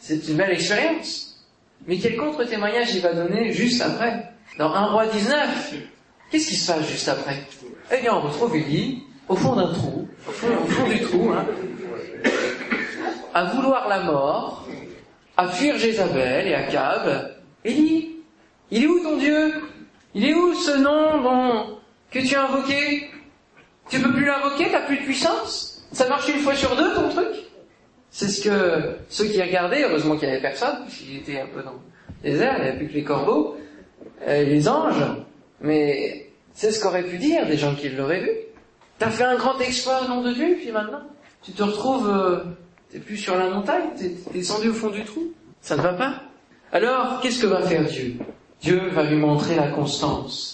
C'est 0.00 0.28
une 0.28 0.36
belle 0.36 0.52
expérience. 0.52 1.44
Mais 1.86 1.98
quel 1.98 2.16
contre-témoignage 2.16 2.94
il 2.94 3.02
va 3.02 3.12
donner 3.12 3.52
juste 3.52 3.80
après? 3.82 4.30
Dans 4.58 4.72
1 4.72 4.86
roi 4.86 5.06
19, 5.06 5.74
qu'est-ce 6.30 6.48
qui 6.48 6.56
se 6.56 6.72
passe 6.72 6.88
juste 6.88 7.08
après? 7.08 7.42
Eh 7.92 8.00
bien, 8.00 8.14
on 8.14 8.20
retrouve 8.20 8.56
Élie 8.56 9.02
au 9.28 9.36
fond 9.36 9.56
d'un 9.56 9.72
trou, 9.72 10.08
au 10.28 10.30
fond, 10.32 10.88
du 10.88 11.00
trou, 11.00 11.32
hein, 11.32 11.46
à 13.34 13.44
vouloir 13.44 13.88
la 13.88 14.00
mort, 14.00 14.66
à 15.36 15.48
fuir 15.48 15.78
Jézabel 15.78 16.48
et 16.48 16.54
Akab. 16.54 17.34
Élie, 17.64 18.16
il 18.70 18.84
est 18.84 18.86
où 18.86 19.02
ton 19.02 19.16
Dieu? 19.16 19.54
Il 20.14 20.24
est 20.24 20.34
où 20.34 20.54
ce 20.54 20.76
nom 20.78 21.20
bon, 21.22 21.78
que 22.10 22.20
tu 22.20 22.34
as 22.34 22.44
invoqué? 22.44 23.10
Tu 23.88 24.00
peux 24.00 24.12
plus 24.12 24.24
l'invoquer 24.24 24.68
T'as 24.70 24.82
plus 24.82 24.98
de 24.98 25.02
puissance? 25.02 25.86
Ça 25.92 26.08
marche 26.08 26.28
une 26.28 26.40
fois 26.40 26.54
sur 26.54 26.74
deux 26.76 26.94
ton 26.94 27.08
truc? 27.08 27.28
C'est 28.10 28.28
ce 28.28 28.42
que 28.42 28.96
ceux 29.08 29.24
qui 29.26 29.42
regardaient, 29.42 29.84
heureusement 29.84 30.16
qu'il 30.16 30.28
n'y 30.28 30.34
avait 30.34 30.42
personne, 30.42 30.84
puisqu'il 30.86 31.16
était 31.16 31.40
un 31.40 31.46
peu 31.46 31.62
dans 31.62 31.72
le 31.72 32.30
désert, 32.30 32.54
il 32.58 32.62
n'y 32.62 32.68
avait 32.68 32.78
plus 32.78 32.88
que 32.88 32.92
les 32.92 33.02
corbeaux, 33.02 33.56
euh, 34.28 34.44
les 34.44 34.68
anges, 34.68 35.04
mais 35.60 36.30
c'est 36.52 36.70
ce 36.70 36.80
qu'auraient 36.80 37.02
pu 37.02 37.18
dire 37.18 37.44
des 37.46 37.56
gens 37.56 37.74
qui 37.74 37.88
l'auraient 37.88 38.20
vu. 38.20 38.30
T'as 39.00 39.10
fait 39.10 39.24
un 39.24 39.34
grand 39.34 39.58
exploit 39.58 40.02
au 40.04 40.08
nom 40.08 40.22
de 40.22 40.32
Dieu, 40.32 40.56
puis 40.60 40.70
maintenant, 40.70 41.02
tu 41.42 41.50
te 41.50 41.62
retrouves, 41.64 42.08
euh, 42.08 42.44
t'es 42.88 43.00
plus 43.00 43.16
sur 43.16 43.36
la 43.36 43.50
montagne, 43.50 43.90
t'es 43.98 44.14
descendu 44.32 44.68
au 44.68 44.74
fond 44.74 44.90
du 44.90 45.02
trou? 45.04 45.32
Ça 45.60 45.76
ne 45.76 45.82
va 45.82 45.94
pas? 45.94 46.22
Alors, 46.70 47.20
qu'est-ce 47.20 47.42
que 47.42 47.48
va 47.48 47.62
faire 47.62 47.84
Dieu? 47.84 48.14
Dieu 48.60 48.80
va 48.90 49.02
lui 49.02 49.16
montrer 49.16 49.56
la 49.56 49.68
constance. 49.68 50.53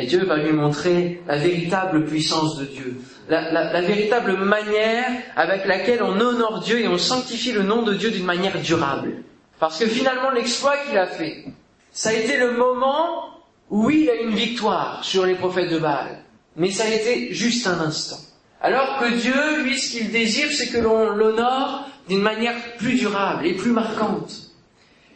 Et 0.00 0.06
Dieu 0.06 0.24
va 0.24 0.36
lui 0.36 0.52
montrer 0.52 1.20
la 1.26 1.38
véritable 1.38 2.04
puissance 2.04 2.56
de 2.56 2.66
Dieu, 2.66 3.00
la, 3.28 3.80
véritable 3.80 4.36
manière 4.36 5.10
avec 5.34 5.66
laquelle 5.66 6.04
on 6.04 6.20
honore 6.20 6.60
Dieu 6.60 6.78
et 6.78 6.86
on 6.86 6.98
sanctifie 6.98 7.50
le 7.50 7.64
nom 7.64 7.82
de 7.82 7.94
Dieu 7.94 8.12
d'une 8.12 8.24
manière 8.24 8.60
durable. 8.60 9.24
Parce 9.58 9.80
que 9.80 9.86
finalement, 9.86 10.30
l'exploit 10.30 10.76
qu'il 10.86 10.96
a 10.96 11.08
fait, 11.08 11.46
ça 11.90 12.10
a 12.10 12.12
été 12.12 12.36
le 12.36 12.52
moment 12.52 13.24
où 13.70 13.90
il 13.90 14.08
a 14.08 14.14
une 14.14 14.36
victoire 14.36 15.02
sur 15.02 15.26
les 15.26 15.34
prophètes 15.34 15.70
de 15.70 15.78
Baal. 15.78 16.20
Mais 16.54 16.70
ça 16.70 16.84
a 16.84 16.94
été 16.94 17.34
juste 17.34 17.66
un 17.66 17.80
instant. 17.80 18.20
Alors 18.60 18.98
que 19.00 19.12
Dieu, 19.20 19.64
lui, 19.64 19.76
ce 19.76 19.90
qu'il 19.90 20.12
désire, 20.12 20.52
c'est 20.52 20.68
que 20.68 20.78
l'on 20.78 21.10
l'honore 21.10 21.88
d'une 22.08 22.22
manière 22.22 22.54
plus 22.78 22.94
durable 22.94 23.46
et 23.46 23.54
plus 23.54 23.72
marquante. 23.72 24.32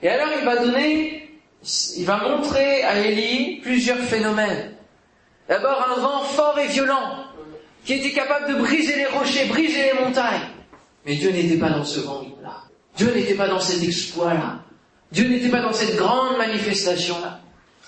Et 0.03 0.09
alors 0.09 0.29
il 0.37 0.45
va 0.45 0.57
donner, 0.57 1.31
il 1.97 2.05
va 2.05 2.17
montrer 2.29 2.83
à 2.83 2.99
Élie 2.99 3.61
plusieurs 3.63 3.99
phénomènes. 3.99 4.72
D'abord 5.53 5.87
un 5.87 6.01
vent 6.01 6.21
fort 6.23 6.59
et 6.59 6.69
violent, 6.69 7.27
qui 7.85 7.93
était 7.93 8.13
capable 8.13 8.55
de 8.55 8.59
briser 8.59 8.97
les 8.97 9.05
rochers, 9.05 9.45
briser 9.49 9.83
les 9.93 10.03
montagnes. 10.03 10.49
Mais 11.05 11.15
Dieu 11.17 11.31
n'était 11.31 11.59
pas 11.59 11.69
dans 11.69 11.85
ce 11.85 12.01
vent-là. 12.01 12.63
Dieu 12.97 13.13
n'était 13.15 13.35
pas 13.35 13.49
dans 13.49 13.61
cet 13.61 13.83
exploit-là. 13.83 14.61
Dieu 15.11 15.29
n'était 15.29 15.51
pas 15.51 15.61
dans 15.61 15.75
cette 15.75 15.97
grande 15.97 16.39
manifestation-là. 16.39 17.41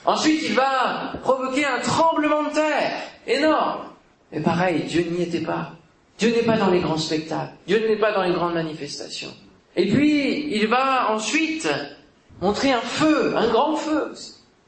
Ensuite, 0.05 0.42
il 0.42 0.53
va 0.53 1.14
provoquer 1.22 1.64
un 1.64 1.79
tremblement 1.79 2.42
de 2.42 2.50
terre 2.50 3.00
énorme. 3.27 3.85
Et 4.31 4.40
pareil, 4.40 4.83
Dieu 4.83 5.07
n'y 5.11 5.22
était 5.22 5.40
pas. 5.40 5.72
Dieu 6.18 6.35
n'est 6.37 6.42
pas 6.42 6.59
dans 6.59 6.68
les 6.68 6.81
grands 6.81 6.98
spectacles. 6.98 7.55
Dieu 7.66 7.83
n'est 7.88 7.98
pas 7.98 8.12
dans 8.12 8.24
les 8.24 8.35
grandes 8.35 8.53
manifestations. 8.53 9.33
Et 9.74 9.88
puis, 9.88 10.55
il 10.55 10.66
va 10.66 11.12
ensuite 11.12 11.66
montrer 12.42 12.72
un 12.72 12.83
feu, 12.83 13.35
un 13.35 13.48
grand 13.48 13.74
feu. 13.74 14.12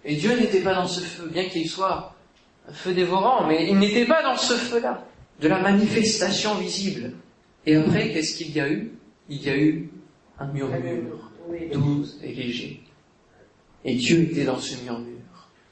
Et 0.06 0.14
Dieu 0.14 0.34
n'était 0.34 0.60
pas 0.60 0.72
dans 0.72 0.88
ce 0.88 1.00
feu, 1.00 1.28
bien 1.30 1.44
qu'il 1.44 1.68
soit 1.68 2.15
feu 2.72 2.92
dévorant, 2.92 3.46
mais 3.46 3.68
il 3.68 3.78
n'était 3.78 4.06
pas 4.06 4.22
dans 4.22 4.36
ce 4.36 4.54
feu-là, 4.54 5.04
de 5.40 5.48
la 5.48 5.60
manifestation 5.60 6.54
visible. 6.54 7.12
Et 7.64 7.76
après, 7.76 8.10
qu'est-ce 8.12 8.36
qu'il 8.36 8.52
y 8.52 8.60
a 8.60 8.68
eu? 8.68 8.92
Il 9.28 9.42
y 9.42 9.50
a 9.50 9.56
eu 9.56 9.90
un 10.38 10.46
murmure, 10.46 11.30
doux 11.72 12.04
et 12.22 12.32
léger. 12.32 12.80
Et 13.84 13.94
Dieu 13.94 14.22
était 14.22 14.44
dans 14.44 14.58
ce 14.58 14.82
murmure. 14.84 15.12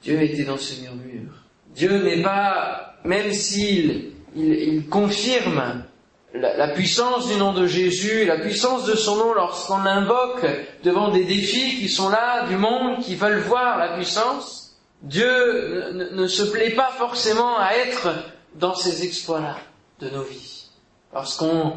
Dieu 0.02 0.20
était 0.22 0.44
dans 0.44 0.57
ce 0.57 0.80
murmure. 0.83 1.33
Dieu 1.74 2.02
n'est 2.02 2.22
pas, 2.22 2.96
même 3.04 3.33
s'il 3.33 4.12
il, 4.37 4.87
confirme 4.88 5.85
la, 6.33 6.57
la, 6.57 6.68
puissance 6.68 7.28
du 7.28 7.37
nom 7.37 7.52
de 7.52 7.66
Jésus, 7.66 8.24
la 8.24 8.38
puissance 8.38 8.87
de 8.87 8.94
son 8.94 9.16
nom 9.16 9.35
lorsqu'on 9.35 9.78
l'invoque 9.78 10.46
devant 10.83 11.11
des 11.11 11.24
défis 11.24 11.78
qui 11.78 11.88
sont 11.88 12.09
là, 12.09 12.46
du 12.48 12.57
monde, 12.57 13.00
qui 13.02 13.14
veulent 13.14 13.40
voir 13.40 13.78
la 13.78 13.96
puissance, 13.96 14.63
Dieu 15.05 15.93
ne, 15.93 16.09
ne 16.09 16.27
se 16.27 16.43
plaît 16.43 16.71
pas 16.71 16.90
forcément 16.90 17.59
à 17.59 17.75
être 17.75 18.09
dans 18.55 18.75
ces 18.75 19.05
exploits-là 19.05 19.59
de 20.01 20.09
nos 20.09 20.23
vies. 20.23 20.67
Lorsqu'on 21.12 21.75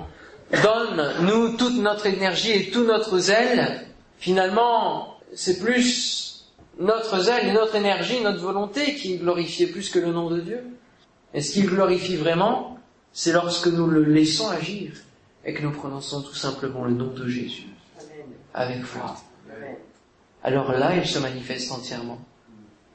donne, 0.63 1.13
nous, 1.21 1.57
toute 1.57 1.75
notre 1.75 2.05
énergie 2.05 2.51
et 2.51 2.71
tout 2.71 2.85
notre 2.85 3.19
zèle, 3.19 3.85
finalement, 4.17 5.17
c'est 5.33 5.59
plus 5.59 6.45
notre 6.79 7.19
zèle 7.21 7.47
et 7.49 7.51
notre 7.51 7.75
énergie, 7.75 8.21
notre 8.21 8.39
volonté 8.39 8.95
qui 8.95 9.17
glorifiait 9.17 9.67
plus 9.67 9.89
que 9.89 9.99
le 9.99 10.13
nom 10.13 10.29
de 10.29 10.39
Dieu. 10.39 10.63
Et 11.33 11.41
ce 11.41 11.51
qu'il 11.51 11.67
glorifie 11.67 12.15
vraiment, 12.15 12.79
c'est 13.11 13.33
lorsque 13.33 13.67
nous 13.67 13.87
le 13.87 14.03
laissons 14.05 14.49
agir 14.49 14.93
et 15.43 15.53
que 15.53 15.61
nous 15.61 15.71
prononçons 15.71 16.21
tout 16.21 16.35
simplement 16.35 16.85
le 16.85 16.91
nom 16.91 17.11
de 17.11 17.27
Jésus 17.27 17.67
avec 18.53 18.83
foi. 18.83 19.15
Alors 20.43 20.71
là, 20.71 20.95
il 20.95 21.05
se 21.05 21.19
manifeste 21.19 21.71
entièrement. 21.73 22.19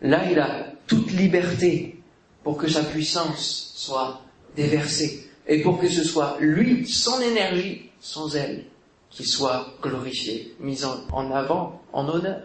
Là, 0.02 0.28
il 0.30 0.38
a 0.40 0.66
toute 0.88 1.12
liberté 1.12 1.96
pour 2.42 2.56
que 2.56 2.68
sa 2.68 2.82
puissance 2.82 3.72
soit 3.76 4.20
déversée 4.56 5.30
et 5.46 5.62
pour 5.62 5.78
que 5.78 5.88
ce 5.88 6.02
soit 6.02 6.36
lui, 6.40 6.86
son 6.86 7.20
énergie, 7.20 7.90
son 8.00 8.28
zèle, 8.28 8.64
qui 9.10 9.24
soit 9.24 9.74
glorifié, 9.80 10.54
mis 10.58 10.84
en, 10.84 11.30
avant, 11.30 11.80
en 11.92 12.08
honneur. 12.08 12.42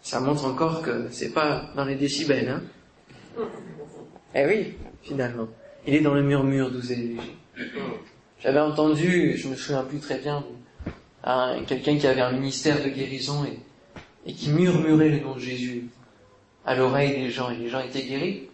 Ça 0.00 0.20
montre 0.20 0.46
encore 0.46 0.82
que 0.82 1.08
c'est 1.10 1.32
pas 1.32 1.70
dans 1.76 1.84
les 1.84 1.96
décibels, 1.96 2.48
hein. 2.48 2.62
Eh 4.34 4.46
oui, 4.46 4.74
finalement. 5.02 5.48
Il 5.86 5.94
est 5.94 6.00
dans 6.00 6.14
le 6.14 6.22
murmure 6.22 6.70
doux 6.70 6.92
et 6.92 6.96
léger. 6.96 7.36
J'avais 8.40 8.60
entendu, 8.60 9.36
je 9.36 9.48
me 9.48 9.54
souviens 9.54 9.82
plus 9.82 9.98
très 9.98 10.18
bien, 10.18 10.44
quelqu'un 11.66 11.98
qui 11.98 12.06
avait 12.06 12.22
un 12.22 12.32
ministère 12.32 12.82
de 12.82 12.88
guérison 12.88 13.44
et, 13.44 13.58
et 14.30 14.34
qui 14.34 14.50
murmurait 14.50 15.10
le 15.10 15.20
nom 15.20 15.34
de 15.34 15.40
Jésus 15.40 15.88
à 16.66 16.74
l'oreille 16.74 17.22
des 17.22 17.30
gens 17.30 17.50
et 17.50 17.56
les 17.56 17.68
gens 17.68 17.80
étaient 17.80 18.02
guéris. 18.02 18.48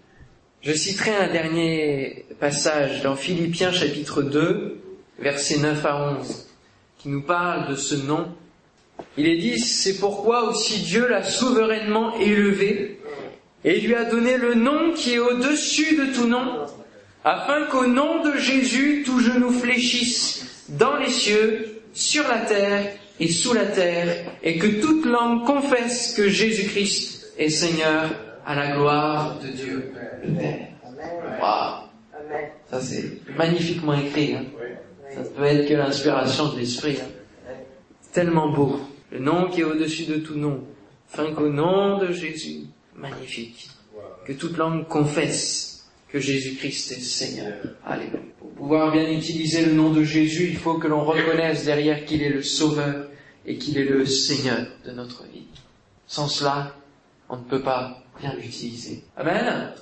Je 0.62 0.73
citerai 0.73 1.14
un 1.14 1.29
dernier 1.29 2.27
passage 2.38 3.03
dans 3.03 3.16
Philippiens 3.16 3.73
chapitre 3.73 4.23
2, 4.23 4.79
versets 5.18 5.59
9 5.59 5.87
à 5.87 6.18
11, 6.18 6.49
qui 6.99 7.09
nous 7.09 7.23
parle 7.23 7.70
de 7.70 7.77
ce 7.77 7.94
nom. 7.94 8.29
Il 9.16 9.27
est 9.27 9.38
dit, 9.38 9.59
c'est 9.59 9.99
pourquoi 9.99 10.44
aussi 10.44 10.81
Dieu 10.81 11.09
l'a 11.09 11.23
souverainement 11.23 12.18
élevé 12.18 13.01
et 13.64 13.81
lui 13.81 13.94
a 13.94 14.05
donné 14.05 14.37
le 14.37 14.55
nom 14.55 14.92
qui 14.92 15.14
est 15.14 15.18
au-dessus 15.18 15.96
de 15.96 16.12
tout 16.12 16.27
nom, 16.27 16.66
afin 17.25 17.64
qu'au 17.66 17.87
nom 17.87 18.23
de 18.23 18.37
Jésus 18.37 19.03
tout 19.05 19.20
genou 19.20 19.51
fléchisse 19.51 20.64
dans 20.68 20.96
les 20.96 21.11
cieux, 21.11 21.81
sur 21.92 22.27
la 22.29 22.38
terre 22.38 22.92
et 23.18 23.29
sous 23.29 23.53
la 23.53 23.66
terre, 23.66 24.25
et 24.42 24.59
que 24.59 24.81
toute 24.81 25.05
langue 25.05 25.44
confesse 25.44 26.14
que 26.14 26.29
Jésus-Christ 26.29 27.19
est 27.40 27.48
Seigneur 27.48 28.11
à 28.44 28.55
la 28.55 28.76
gloire 28.76 29.38
de 29.40 29.48
Dieu 29.48 29.92
le 30.22 30.35
Père. 30.35 30.68
Waouh 31.40 31.88
Ça 32.70 32.81
c'est 32.81 33.12
magnifiquement 33.37 33.94
écrit. 33.94 34.35
Hein. 34.35 34.44
Ça 35.14 35.20
ne 35.22 35.29
peut 35.29 35.44
être 35.44 35.68
que 35.68 35.74
l'inspiration 35.74 36.53
de 36.53 36.59
l'Esprit. 36.59 36.98
Hein. 37.00 37.53
Tellement 38.12 38.53
beau. 38.53 38.81
Le 39.11 39.18
nom 39.18 39.48
qui 39.48 39.61
est 39.61 39.64
au-dessus 39.64 40.05
de 40.05 40.16
tout 40.16 40.37
nom, 40.37 40.62
afin 41.12 41.33
qu'au 41.33 41.48
nom 41.48 41.98
de 41.98 42.12
Jésus, 42.12 42.66
magnifique. 42.94 43.70
Que 44.26 44.33
toute 44.33 44.57
langue 44.57 44.87
confesse 44.87 45.88
que 46.09 46.20
Jésus-Christ 46.20 46.92
est 46.92 47.00
Seigneur. 47.00 47.55
Alléluia. 47.85 48.20
Pour 48.38 48.50
pouvoir 48.50 48.92
bien 48.92 49.11
utiliser 49.11 49.64
le 49.64 49.72
nom 49.72 49.90
de 49.90 50.05
Jésus, 50.05 50.48
il 50.50 50.57
faut 50.57 50.74
que 50.74 50.87
l'on 50.87 51.05
reconnaisse 51.05 51.64
derrière 51.64 52.05
qu'il 52.05 52.22
est 52.22 52.29
le 52.29 52.42
Sauveur 52.42 53.09
et 53.46 53.57
qu'il 53.57 53.79
est 53.79 53.85
le 53.85 54.05
Seigneur 54.05 54.66
de 54.85 54.92
notre 54.92 55.24
vie. 55.24 55.46
Sans 56.07 56.29
cela, 56.29 56.74
on 57.30 57.36
ne 57.36 57.44
peut 57.44 57.62
pas 57.62 57.96
bien 58.18 58.34
l'utiliser. 58.34 59.04
Amen. 59.16 59.72